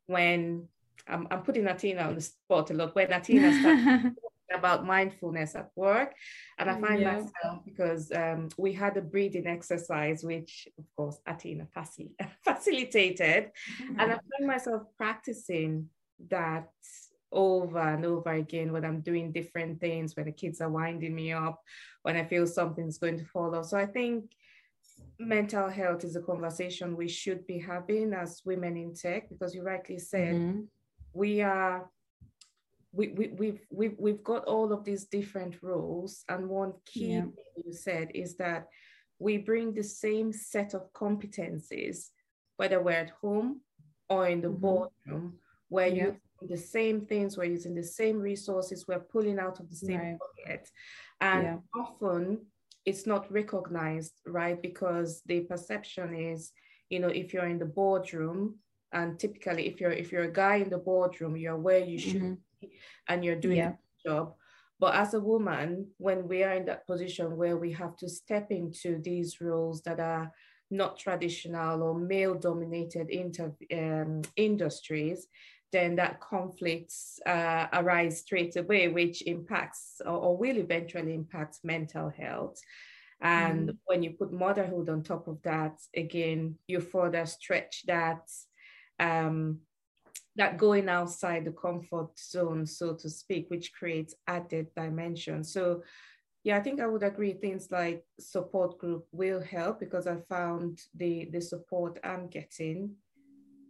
when 0.08 0.68
I'm, 1.08 1.28
I'm 1.30 1.44
putting 1.44 1.65
Athana 1.65 2.08
on 2.08 2.15
the 2.15 2.22
spot 2.22 2.72
a 2.72 2.74
lot. 2.74 2.96
When 2.96 3.10
Athana 3.10 3.60
started 3.60 4.15
about 4.56 4.86
mindfulness 4.86 5.56
at 5.56 5.70
work. 5.76 6.13
And 6.58 6.70
I 6.70 6.80
find 6.80 7.02
yeah. 7.02 7.13
myself 7.13 7.65
because 7.65 8.12
um, 8.12 8.50
we 8.58 8.74
had 8.74 8.98
a 8.98 9.02
breathing 9.02 9.48
exercise, 9.48 10.24
which 10.24 10.68
of 10.78 10.86
course 10.96 11.20
Athana 11.28 11.68
facil- 11.76 12.15
facilitated. 12.44 13.52
Mm-hmm. 13.82 14.00
And 14.00 14.12
I 14.12 14.15
find 14.15 14.48
myself 14.48 14.84
practicing 14.98 15.89
that 16.30 16.70
over 17.32 17.80
and 17.80 18.06
over 18.06 18.32
again 18.32 18.72
when 18.72 18.86
I'm 18.86 19.02
doing 19.02 19.32
different 19.32 19.80
things, 19.80 20.15
when 20.15 20.26
the 20.26 20.32
kids 20.32 20.62
are 20.62 20.70
winding 20.70 21.13
me 21.13 21.34
up, 21.34 21.62
when 22.04 22.15
I 22.15 22.24
feel 22.24 22.48
something's 22.48 22.98
going 22.98 23.20
to 23.20 23.26
follow. 23.26 23.62
So 23.63 23.78
I 23.78 23.86
think 23.86 24.32
mental 25.20 25.70
health 25.70 26.04
is 26.04 26.15
a 26.15 26.22
conversation 26.22 26.96
we 26.96 27.08
should 27.08 27.46
be 27.48 27.60
having 27.60 28.13
as 28.13 28.41
women 28.46 28.78
in 28.78 28.94
tech 28.94 29.30
because 29.30 29.54
you 29.54 29.63
rightly 29.63 30.00
said 30.00 30.36
mm-hmm. 30.36 30.62
we 31.13 31.41
are 31.41 31.89
we, 32.95 33.10
we, 33.10 33.27
we've, 33.27 33.60
we've, 33.69 33.95
we've 33.99 34.23
got 34.23 34.45
all 34.45 34.71
of 34.71 34.84
these 34.84 35.05
different 35.05 35.62
roles. 35.62 36.23
And 36.29 36.49
one 36.49 36.73
key 36.86 37.13
yeah. 37.13 37.21
thing 37.21 37.63
you 37.65 37.73
said 37.73 38.10
is 38.13 38.38
that 38.38 38.67
we 39.19 39.38
bring 39.38 39.73
the 39.73 39.84
same 39.84 40.31
set 40.31 40.73
of 40.73 40.91
competencies, 40.93 42.10
whether 42.58 42.81
we're 42.81 42.91
at 42.91 43.12
home 43.21 43.62
or 44.10 44.27
in 44.27 44.41
the 44.41 44.47
mm-hmm. 44.47 44.62
boardroom, 44.62 45.39
where 45.69 45.88
yeah. 45.88 46.05
you 46.05 46.17
the 46.41 46.58
same 46.58 47.05
things, 47.05 47.38
we're 47.38 47.45
using 47.45 47.73
the 47.73 47.84
same 47.84 48.19
resources, 48.19 48.86
we're 48.88 48.99
pulling 48.99 49.39
out 49.39 49.60
of 49.60 49.69
the 49.69 49.75
same 49.75 49.99
right. 49.99 50.17
pocket. 50.19 50.69
And 51.21 51.43
yeah. 51.43 51.58
often 51.81 52.45
it's 52.86 53.08
not 53.08 53.31
recognized, 53.31 54.13
right? 54.27 54.62
Because 54.62 55.21
the 55.25 55.41
perception 55.41 56.13
is, 56.13 56.51
you 56.89 56.99
know, 56.99 57.08
if 57.08 57.34
you're 57.34 57.47
in 57.47 57.58
the 57.58 57.65
boardroom, 57.65 58.55
and 58.91 59.17
typically 59.19 59.67
if 59.67 59.81
you're 59.81 59.91
if 59.91 60.12
you're 60.12 60.23
a 60.23 60.31
guy 60.31 60.58
in 60.58 60.69
the 60.69 60.77
boardroom, 60.77 61.35
you're 61.35 61.58
where 61.58 61.79
you 61.79 61.98
should 61.98 62.21
mm-hmm 62.21 62.33
and 63.08 63.24
you're 63.24 63.36
doing 63.36 63.58
yeah. 63.58 63.74
a 64.06 64.10
job. 64.10 64.34
But 64.80 64.96
as 64.96 65.13
a 65.13 65.20
woman, 65.20 65.88
when 65.98 66.28
we 66.28 66.44
are 66.44 66.54
in 66.54 66.66
that 66.66 66.86
position 66.86 67.38
where 67.38 67.58
we 67.58 67.72
have 67.74 67.96
to 67.98 68.10
step 68.10 68.52
into 68.52 69.00
these 69.02 69.40
roles 69.40 69.82
that 69.84 70.00
are 70.00 70.32
not 70.70 71.00
traditional 71.00 71.82
or 71.84 71.98
male 71.98 72.36
dominated 72.36 73.10
inter- 73.10 73.56
um, 73.72 74.22
industries, 74.36 75.28
then 75.72 75.96
that 75.96 76.20
conflicts 76.20 77.20
uh, 77.26 77.68
arise 77.74 78.20
straight 78.20 78.56
away, 78.56 78.88
which 78.88 79.22
impacts 79.24 80.02
or, 80.06 80.13
or, 80.13 80.38
will 80.38 80.58
eventually 80.58 81.13
impact 81.13 81.60
mental 81.63 82.10
health. 82.10 82.60
And 83.22 83.70
mm. 83.70 83.78
when 83.86 84.04
you 84.04 84.12
put 84.12 84.32
motherhood 84.32 84.90
on 84.90 85.04
top 85.04 85.28
of 85.28 85.42
that, 85.44 85.78
again, 85.96 86.56
you 86.68 86.80
further 86.80 87.26
stretch 87.26 87.84
that 87.88 88.30
um, 89.00 89.60
that 90.36 90.58
going 90.58 90.90
outside 90.90 91.46
the 91.46 91.52
comfort 91.52 92.17
zone, 92.19 92.65
so 92.65 92.94
to 92.94 93.10
speak, 93.10 93.50
which 93.50 93.73
creates 93.73 94.15
added 94.27 94.67
dimension. 94.75 95.44
So 95.44 95.83
yeah, 96.44 96.58
I 96.58 96.60
think 96.62 96.79
I 96.79 96.88
would 96.88 97.04
agree. 97.04 97.33
Things 97.33 97.71
like 97.71 98.04
support 98.19 98.77
group 98.77 99.08
will 99.12 99.42
help 99.42 99.79
because 99.79 100.06
I 100.08 100.17
found 100.29 100.81
the 100.94 101.29
the 101.31 101.42
support 101.42 102.00
I'm 102.04 102.27
getting 102.27 102.96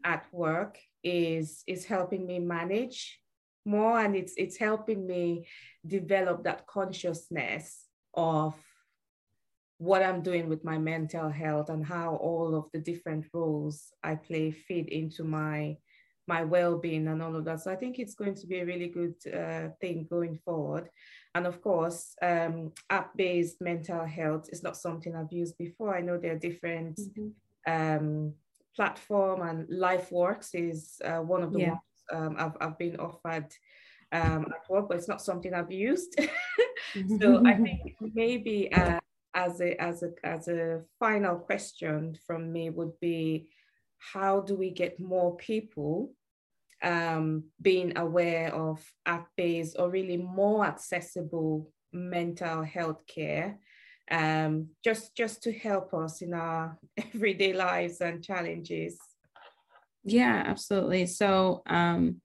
at 0.03 0.25
work 0.31 0.77
is 1.03 1.63
is 1.67 1.85
helping 1.85 2.25
me 2.27 2.39
manage 2.39 3.19
more 3.65 3.99
and 3.99 4.15
it's 4.15 4.33
it's 4.37 4.57
helping 4.57 5.07
me 5.07 5.47
develop 5.87 6.43
that 6.43 6.67
consciousness 6.67 7.85
of 8.13 8.55
what 9.77 10.03
I'm 10.03 10.21
doing 10.21 10.47
with 10.47 10.63
my 10.63 10.77
mental 10.77 11.29
health 11.29 11.69
and 11.69 11.85
how 11.85 12.15
all 12.15 12.55
of 12.55 12.65
the 12.71 12.79
different 12.79 13.25
roles 13.33 13.93
I 14.03 14.15
play 14.15 14.51
fit 14.51 14.89
into 14.89 15.23
my 15.23 15.77
my 16.27 16.43
well-being 16.43 17.07
and 17.07 17.21
all 17.21 17.35
of 17.35 17.45
that. 17.45 17.61
So 17.61 17.71
I 17.71 17.75
think 17.75 17.99
it's 17.99 18.15
going 18.15 18.35
to 18.35 18.47
be 18.47 18.59
a 18.59 18.65
really 18.65 18.87
good 18.87 19.15
uh, 19.31 19.69
thing 19.79 20.07
going 20.09 20.39
forward. 20.43 20.89
And 21.33 21.45
of 21.45 21.61
course, 21.61 22.15
um, 22.21 22.71
app-based 22.89 23.61
mental 23.61 24.05
health 24.05 24.49
is 24.51 24.63
not 24.63 24.77
something 24.77 25.15
I've 25.15 25.31
used 25.31 25.57
before. 25.57 25.95
I 25.95 26.01
know 26.01 26.17
there 26.17 26.33
are 26.33 26.39
different 26.39 26.97
mm-hmm. 26.97 27.71
um, 27.71 28.33
platform 28.75 29.41
and 29.41 29.67
LifeWorks 29.67 30.49
is 30.53 31.01
uh, 31.03 31.19
one 31.19 31.43
of 31.43 31.53
the 31.53 31.59
yeah. 31.59 31.69
ones 31.69 31.81
um, 32.13 32.35
I've, 32.37 32.57
I've 32.61 32.77
been 32.77 32.97
offered 32.97 33.47
um, 34.11 34.45
at 34.53 34.69
work, 34.69 34.87
but 34.87 34.97
it's 34.97 35.07
not 35.07 35.21
something 35.21 35.53
I've 35.53 35.71
used. 35.71 36.19
so 37.19 37.45
I 37.45 37.53
think 37.55 37.95
maybe 38.13 38.71
uh, 38.71 38.99
as 39.33 39.61
a 39.61 39.81
as 39.81 40.03
a 40.03 40.11
as 40.23 40.47
a 40.47 40.81
final 40.99 41.35
question 41.35 42.17
from 42.25 42.51
me 42.51 42.69
would 42.69 42.99
be, 42.99 43.49
how 43.97 44.41
do 44.41 44.55
we 44.55 44.69
get 44.71 44.99
more 44.99 45.35
people 45.37 46.11
um, 46.83 47.45
being 47.61 47.97
aware 47.97 48.53
of 48.53 48.83
app-based 49.05 49.75
or 49.79 49.89
really 49.89 50.17
more 50.17 50.65
accessible 50.65 51.71
mental 51.91 52.63
health 52.63 53.05
care? 53.07 53.57
Um, 54.11 54.69
just 54.83 55.15
just 55.15 55.41
to 55.43 55.51
help 55.51 55.93
us 55.93 56.21
in 56.21 56.33
our 56.33 56.77
everyday 57.13 57.53
lives 57.53 58.01
and 58.01 58.23
challenges. 58.23 58.99
Yeah, 60.03 60.43
absolutely. 60.45 61.07
So 61.07 61.63
um, 61.65 62.21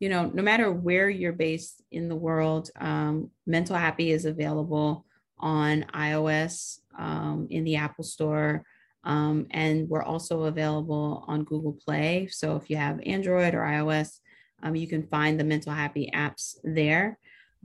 you 0.00 0.08
know, 0.08 0.30
no 0.32 0.42
matter 0.42 0.70
where 0.70 1.10
you're 1.10 1.32
based 1.32 1.82
in 1.90 2.08
the 2.08 2.16
world, 2.16 2.70
um, 2.80 3.30
Mental 3.46 3.76
Happy 3.76 4.12
is 4.12 4.24
available 4.24 5.04
on 5.38 5.84
iOS 5.94 6.78
um, 6.96 7.48
in 7.50 7.64
the 7.64 7.76
Apple 7.76 8.04
Store. 8.04 8.64
Um, 9.08 9.46
and 9.52 9.88
we're 9.88 10.02
also 10.02 10.44
available 10.44 11.24
on 11.26 11.44
Google 11.44 11.72
Play. 11.72 12.28
So 12.30 12.56
if 12.56 12.68
you 12.68 12.76
have 12.76 13.00
Android 13.06 13.54
or 13.54 13.62
iOS, 13.62 14.18
um, 14.62 14.76
you 14.76 14.86
can 14.86 15.02
find 15.02 15.40
the 15.40 15.44
Mental 15.44 15.72
Happy 15.72 16.10
apps 16.14 16.56
there. 16.62 17.18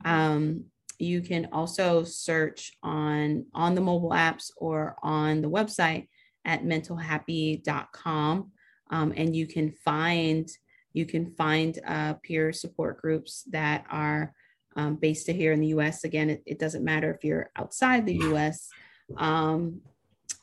Um, 0.06 0.66
you 1.00 1.22
can 1.22 1.50
also 1.52 2.06
search 2.06 2.72
on 2.82 3.46
on 3.54 3.76
the 3.76 3.82
mobile 3.82 4.12
apps 4.12 4.52
or 4.56 4.96
on 5.04 5.42
the 5.42 5.50
website 5.50 6.08
at 6.46 6.64
mentalhappy.com, 6.64 8.52
um, 8.90 9.14
and 9.18 9.36
you 9.36 9.46
can 9.46 9.72
find 9.72 10.50
you 10.94 11.06
can 11.06 11.30
find 11.32 11.80
uh, 11.86 12.14
peer 12.24 12.54
support 12.54 13.02
groups 13.02 13.44
that 13.50 13.84
are 13.90 14.34
um, 14.78 14.96
based 14.96 15.30
here 15.30 15.52
in 15.52 15.60
the 15.60 15.68
US. 15.68 16.06
Again, 16.06 16.30
it, 16.30 16.44
it, 16.46 16.60
doesn't 16.60 16.84
matter 16.84 17.12
if 17.12 17.24
you're 17.24 17.50
outside 17.56 18.06
the 18.06 18.20
US. 18.32 18.70
Um, 19.18 19.82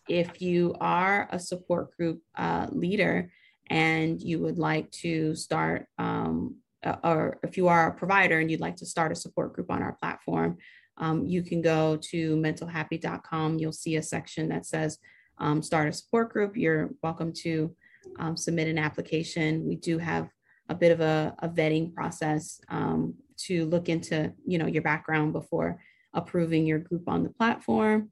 if 0.09 0.41
you 0.41 0.75
are 0.81 1.29
a 1.31 1.39
support 1.39 1.97
group 1.97 2.23
uh, 2.37 2.67
leader 2.71 3.31
and 3.69 4.21
you 4.21 4.41
would 4.41 4.59
like 4.59 4.91
to 4.91 5.35
start, 5.35 5.87
um, 5.99 6.57
uh, 6.85 6.97
or 7.05 7.39
if 7.43 7.57
you 7.57 7.69
are 7.69 7.89
a 7.89 7.95
provider 7.95 8.39
and 8.39 8.51
you'd 8.51 8.61
like 8.61 8.77
to 8.77 8.87
start 8.87 9.13
a 9.13 9.17
support 9.17 9.53
group 9.53 9.71
on 9.71 9.83
our 9.83 9.93
platform, 9.93 10.59
um, 10.97 11.27
you 11.27 11.43
can 11.43 11.63
go 11.63 11.97
to 12.11 12.37
mentalhappy.com. 12.37 13.59
You'll 13.59 13.73
see 13.73 13.97
a 13.97 14.03
section 14.03 14.49
that 14.49 14.67
says 14.67 14.99
um, 15.39 15.63
start 15.63 15.89
a 15.89 15.93
support 15.93 16.31
group. 16.31 16.57
You're 16.57 16.91
welcome 17.03 17.33
to 17.45 17.75
um, 18.19 18.37
submit 18.37 18.69
an 18.69 18.79
application. 18.79 19.67
We 19.67 19.77
do 19.77 19.99
have 19.99 20.29
a 20.69 20.75
bit 20.75 20.93
of 20.93 21.01
a, 21.01 21.35
a 21.41 21.49
vetting 21.49 21.95
process 21.95 22.61
um, 22.69 23.15
to 23.37 23.67
look 23.67 23.89
into 23.89 24.33
you 24.47 24.59
know 24.59 24.67
your 24.67 24.83
background 24.83 25.33
before 25.33 25.81
approving 26.13 26.67
your 26.67 26.79
group 26.79 27.09
on 27.09 27.23
the 27.23 27.31
platform 27.31 28.11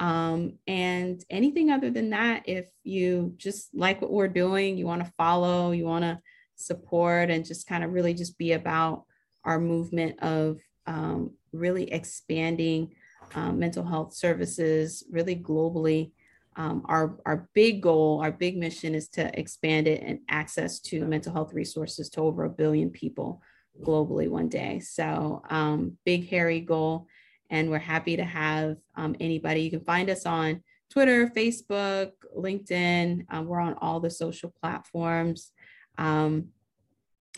um, 0.00 0.54
and 0.66 1.24
anything 1.30 1.70
other 1.70 1.90
than 1.90 2.10
that 2.10 2.42
if 2.46 2.68
you 2.84 3.34
just 3.36 3.74
like 3.74 4.00
what 4.00 4.12
we're 4.12 4.28
doing 4.28 4.76
you 4.78 4.86
want 4.86 5.04
to 5.04 5.12
follow 5.16 5.72
you 5.72 5.84
want 5.84 6.04
to 6.04 6.18
support 6.56 7.30
and 7.30 7.44
just 7.44 7.66
kind 7.66 7.84
of 7.84 7.92
really 7.92 8.14
just 8.14 8.38
be 8.38 8.52
about 8.52 9.04
our 9.44 9.58
movement 9.58 10.18
of 10.20 10.58
um, 10.86 11.32
really 11.52 11.92
expanding 11.92 12.94
um, 13.34 13.58
mental 13.58 13.84
health 13.84 14.14
services 14.14 15.04
really 15.10 15.36
globally 15.36 16.12
um, 16.58 16.82
our, 16.86 17.16
our 17.24 17.48
big 17.54 17.80
goal, 17.80 18.20
our 18.20 18.32
big 18.32 18.58
mission 18.58 18.96
is 18.96 19.08
to 19.10 19.38
expand 19.38 19.86
it 19.86 20.02
and 20.02 20.18
access 20.28 20.80
to 20.80 21.04
mental 21.04 21.32
health 21.32 21.54
resources 21.54 22.10
to 22.10 22.20
over 22.20 22.44
a 22.44 22.50
billion 22.50 22.90
people 22.90 23.40
globally 23.80 24.28
one 24.28 24.48
day. 24.48 24.80
So, 24.80 25.40
um, 25.48 25.98
big, 26.04 26.28
hairy 26.28 26.60
goal. 26.60 27.06
And 27.50 27.70
we're 27.70 27.78
happy 27.78 28.16
to 28.16 28.24
have 28.24 28.76
um, 28.96 29.16
anybody. 29.20 29.62
You 29.62 29.70
can 29.70 29.84
find 29.84 30.10
us 30.10 30.26
on 30.26 30.62
Twitter, 30.90 31.28
Facebook, 31.28 32.12
LinkedIn. 32.36 33.26
Um, 33.30 33.46
we're 33.46 33.60
on 33.60 33.74
all 33.80 34.00
the 34.00 34.10
social 34.10 34.52
platforms. 34.60 35.52
Um, 35.96 36.48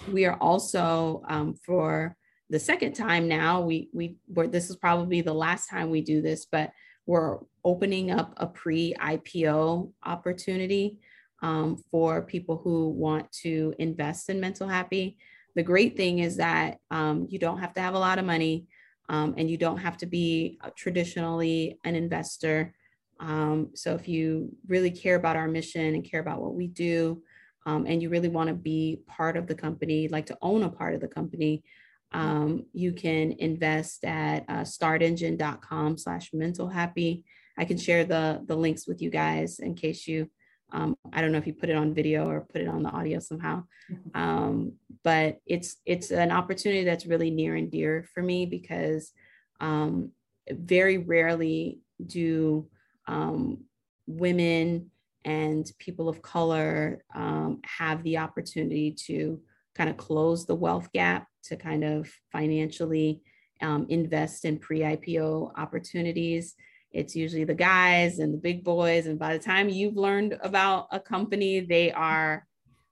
we 0.09 0.25
are 0.25 0.37
also 0.37 1.23
um, 1.29 1.55
for 1.55 2.17
the 2.49 2.59
second 2.59 2.95
time 2.95 3.29
now. 3.29 3.61
We 3.61 3.89
we 3.93 4.17
this 4.29 4.71
is 4.71 4.77
probably 4.77 5.21
the 5.21 5.35
last 5.35 5.69
time 5.69 5.91
we 5.91 6.01
do 6.01 6.23
this, 6.23 6.47
but 6.47 6.71
we're 7.07 7.39
opening 7.65 8.11
up 8.11 8.35
a 8.37 8.47
pre 8.47 8.95
IPO 8.95 9.93
opportunity 10.05 10.99
um, 11.43 11.83
for 11.91 12.23
people 12.23 12.61
who 12.63 12.91
want 12.91 13.31
to 13.43 13.75
invest 13.79 14.29
in 14.29 14.41
Mental 14.41 14.69
Happy. 14.69 15.17
The 15.57 15.63
great 15.63 15.97
thing 15.97 16.21
is 16.21 16.37
that 16.37 16.79
um, 16.91 17.27
you 17.29 17.39
don't 17.39 17.59
have 17.59 17.75
to 17.75 17.81
have 17.81 17.95
a 17.95 17.99
lot 17.99 18.19
of 18.19 18.25
money 18.25 18.67
um, 19.11 19.35
and 19.37 19.51
you 19.51 19.59
don't 19.59 19.79
have 19.79 19.97
to 19.99 20.07
be 20.07 20.59
traditionally 20.77 21.79
an 21.85 21.97
investor. 21.97 22.73
Um, 23.19 23.71
so 23.75 23.95
if 23.97 24.09
you 24.09 24.55
really 24.69 24.93
care 24.93 25.17
about 25.17 25.37
our 25.37 25.49
mission 25.49 25.95
and 25.95 26.09
care 26.09 26.21
about 26.21 26.41
what 26.41 26.55
we 26.55 26.69
do, 26.69 27.21
um, 27.67 27.87
and 27.87 28.01
you 28.01 28.09
really 28.09 28.29
want 28.29 28.49
to 28.49 28.55
be 28.55 29.01
part 29.09 29.37
of 29.37 29.49
the 29.49 29.55
company, 29.55 30.07
like 30.07 30.27
to 30.27 30.39
own 30.41 30.63
a 30.63 30.71
part 30.71 30.95
of 30.95 31.01
the 31.01 31.09
company, 31.09 31.65
um, 32.13 32.67
you 32.73 32.93
can 32.93 33.33
invest 33.33 34.05
at 34.05 34.45
uh, 34.49 34.63
startengine.com 34.63 35.99
slash 35.99 36.31
mental 36.33 36.69
happy. 36.69 37.25
I 37.59 37.65
can 37.65 37.79
share 37.79 38.05
the, 38.05 38.43
the 38.47 38.57
links 38.57 38.87
with 38.87 39.03
you 39.03 39.11
guys 39.11 39.59
in 39.59 39.75
case 39.75 40.07
you, 40.07 40.31
um, 40.73 40.97
I 41.12 41.21
don't 41.21 41.33
know 41.33 41.39
if 41.39 41.47
you 41.47 41.55
put 41.55 41.71
it 41.71 41.77
on 41.77 41.95
video 41.95 42.29
or 42.29 42.41
put 42.41 42.61
it 42.61 42.68
on 42.68 42.83
the 42.83 42.91
audio 42.91 43.18
somehow. 43.18 43.64
Mm-hmm. 43.91 44.21
Um, 44.21 44.73
but 45.03 45.39
it's, 45.47 45.77
it's 45.87 46.11
an 46.11 46.31
opportunity 46.31 46.85
that's 46.85 47.07
really 47.07 47.31
near 47.31 47.57
and 47.57 47.71
dear 47.71 48.07
for 48.14 48.23
me 48.23 48.47
because 48.47 49.12
um, 49.61 50.11
very 50.51 50.99
rarely 50.99 51.81
do 52.05 52.68
um, 53.07 53.64
women 54.07 54.91
and 55.25 55.71
people 55.79 56.09
of 56.09 56.23
color 56.23 57.03
um, 57.14 57.61
have 57.64 58.03
the 58.03 58.18
opportunity 58.18 58.93
to 59.07 59.41
kind 59.75 59.91
of 59.91 59.97
close 59.97 60.47
the 60.47 60.55
wealth 60.55 60.91
gap 60.93 61.27
to 61.45 61.57
kind 61.57 61.85
of 61.85 62.11
financially 62.33 63.23
um, 63.62 63.87
invest 63.89 64.45
in 64.45 64.59
pre-IPO 64.59 65.53
opportunities. 65.57 66.55
It's 66.93 67.14
usually 67.14 67.45
the 67.45 67.55
guys 67.55 68.18
and 68.18 68.34
the 68.34 68.38
big 68.38 68.64
boys, 68.64 69.07
and 69.07 69.18
by 69.18 69.36
the 69.36 69.43
time 69.43 69.68
you've 69.68 69.97
learned 69.97 70.38
about 70.43 70.88
a 70.91 70.99
company, 70.99 71.61
they 71.61 71.93
are 71.93 72.47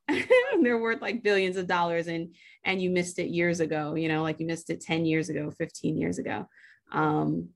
they're 0.63 0.81
worth 0.81 1.03
like 1.03 1.23
billions 1.23 1.57
of 1.57 1.67
dollars, 1.67 2.07
and 2.07 2.35
and 2.65 2.81
you 2.81 2.91
missed 2.91 3.19
it 3.19 3.29
years 3.29 3.61
ago. 3.61 3.95
You 3.95 4.09
know, 4.09 4.23
like 4.23 4.41
you 4.41 4.47
missed 4.47 4.71
it 4.71 4.81
ten 4.81 5.05
years 5.05 5.29
ago, 5.29 5.51
fifteen 5.51 5.97
years 5.97 6.19
ago. 6.19 6.49
Um, 6.93 7.51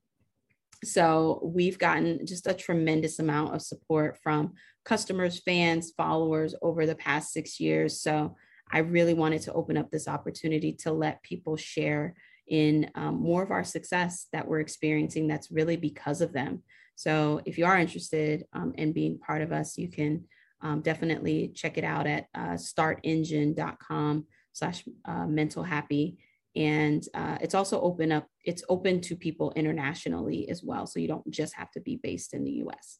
so 0.84 1.40
we've 1.44 1.78
gotten 1.78 2.26
just 2.26 2.46
a 2.46 2.54
tremendous 2.54 3.18
amount 3.20 3.54
of 3.54 3.62
support 3.62 4.18
from 4.22 4.54
customers, 4.84 5.40
fans, 5.44 5.92
followers 5.96 6.54
over 6.60 6.86
the 6.86 6.96
past 6.96 7.32
six 7.32 7.60
years. 7.60 8.00
So 8.00 8.36
I 8.70 8.78
really 8.78 9.14
wanted 9.14 9.42
to 9.42 9.52
open 9.52 9.76
up 9.76 9.90
this 9.90 10.08
opportunity 10.08 10.72
to 10.80 10.92
let 10.92 11.22
people 11.22 11.56
share 11.56 12.14
in 12.52 12.90
um, 12.96 13.14
more 13.14 13.42
of 13.42 13.50
our 13.50 13.64
success 13.64 14.26
that 14.34 14.46
we're 14.46 14.60
experiencing 14.60 15.26
that's 15.26 15.50
really 15.50 15.76
because 15.76 16.20
of 16.20 16.34
them. 16.34 16.62
So 16.96 17.40
if 17.46 17.56
you 17.56 17.64
are 17.64 17.78
interested 17.78 18.44
um, 18.52 18.74
in 18.76 18.92
being 18.92 19.18
part 19.18 19.40
of 19.40 19.52
us, 19.52 19.78
you 19.78 19.88
can 19.90 20.24
um, 20.60 20.82
definitely 20.82 21.50
check 21.54 21.78
it 21.78 21.84
out 21.84 22.06
at 22.06 22.26
uh, 22.34 22.56
startengine.com 22.56 24.26
slash 24.52 24.84
uh, 25.06 25.26
mental 25.26 25.62
happy. 25.62 26.18
and 26.54 27.02
uh, 27.14 27.38
it's 27.40 27.54
also 27.54 27.80
open 27.80 28.12
up 28.12 28.26
it's 28.44 28.62
open 28.68 29.00
to 29.00 29.16
people 29.16 29.50
internationally 29.56 30.40
as 30.50 30.62
well 30.62 30.84
so 30.86 31.00
you 31.00 31.08
don't 31.08 31.28
just 31.30 31.54
have 31.54 31.70
to 31.70 31.80
be 31.80 31.96
based 32.02 32.34
in 32.34 32.44
the 32.44 32.56
us 32.76 32.98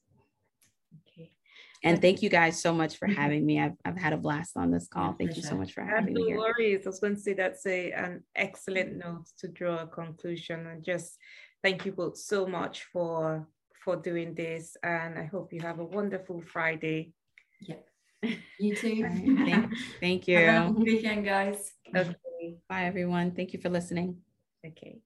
and 1.85 2.01
thank 2.01 2.23
you 2.23 2.29
guys 2.29 2.61
so 2.61 2.73
much 2.73 2.97
for 2.97 3.09
mm-hmm. 3.09 3.21
having 3.21 3.45
me. 3.45 3.61
I've, 3.61 3.77
I've 3.85 3.99
had 3.99 4.13
a 4.13 4.17
blast 4.17 4.57
on 4.57 4.71
this 4.71 4.87
call. 4.87 5.15
Thank 5.15 5.37
you 5.37 5.43
so 5.43 5.57
much 5.57 5.73
for 5.73 5.83
having 5.83 6.15
no 6.15 6.25
me 6.25 6.33
no 6.33 6.39
worries. 6.39 6.87
I 6.87 6.91
was 6.91 7.01
going 7.01 7.17
to 7.17 7.21
say 7.21 7.35
that's 7.35 7.67
a, 7.67 7.93
an 7.93 8.23
excellent 8.37 8.97
note 8.97 9.27
to 9.39 9.49
draw 9.49 9.79
a 9.83 9.87
conclusion 9.87 10.67
and 10.67 10.85
just 10.85 11.19
thank 11.63 11.85
you 11.85 11.93
both 11.93 12.17
so 12.17 12.47
much 12.47 12.85
for 12.93 13.49
for 13.85 13.97
doing 13.97 14.35
this. 14.35 14.77
And 14.85 15.19
i 15.19 15.25
hope 15.25 15.53
you 15.53 15.61
have 15.61 15.81
a 15.81 15.85
wonderful 15.85 16.41
friday. 16.41 17.13
Yeah. 17.61 17.77
You 18.61 18.77
too. 18.77 19.03
Thank, 19.45 19.73
thank 20.01 20.29
you 20.29 20.37
have 20.37 20.69
a 20.69 20.71
weekend 20.71 21.25
guys. 21.25 21.73
Okay. 21.95 22.57
Bye, 22.69 22.85
everyone. 22.85 23.33
Thank 23.33 23.53
you 23.53 23.61
for 23.61 23.69
listening. 23.69 24.19
Okay. 24.65 25.01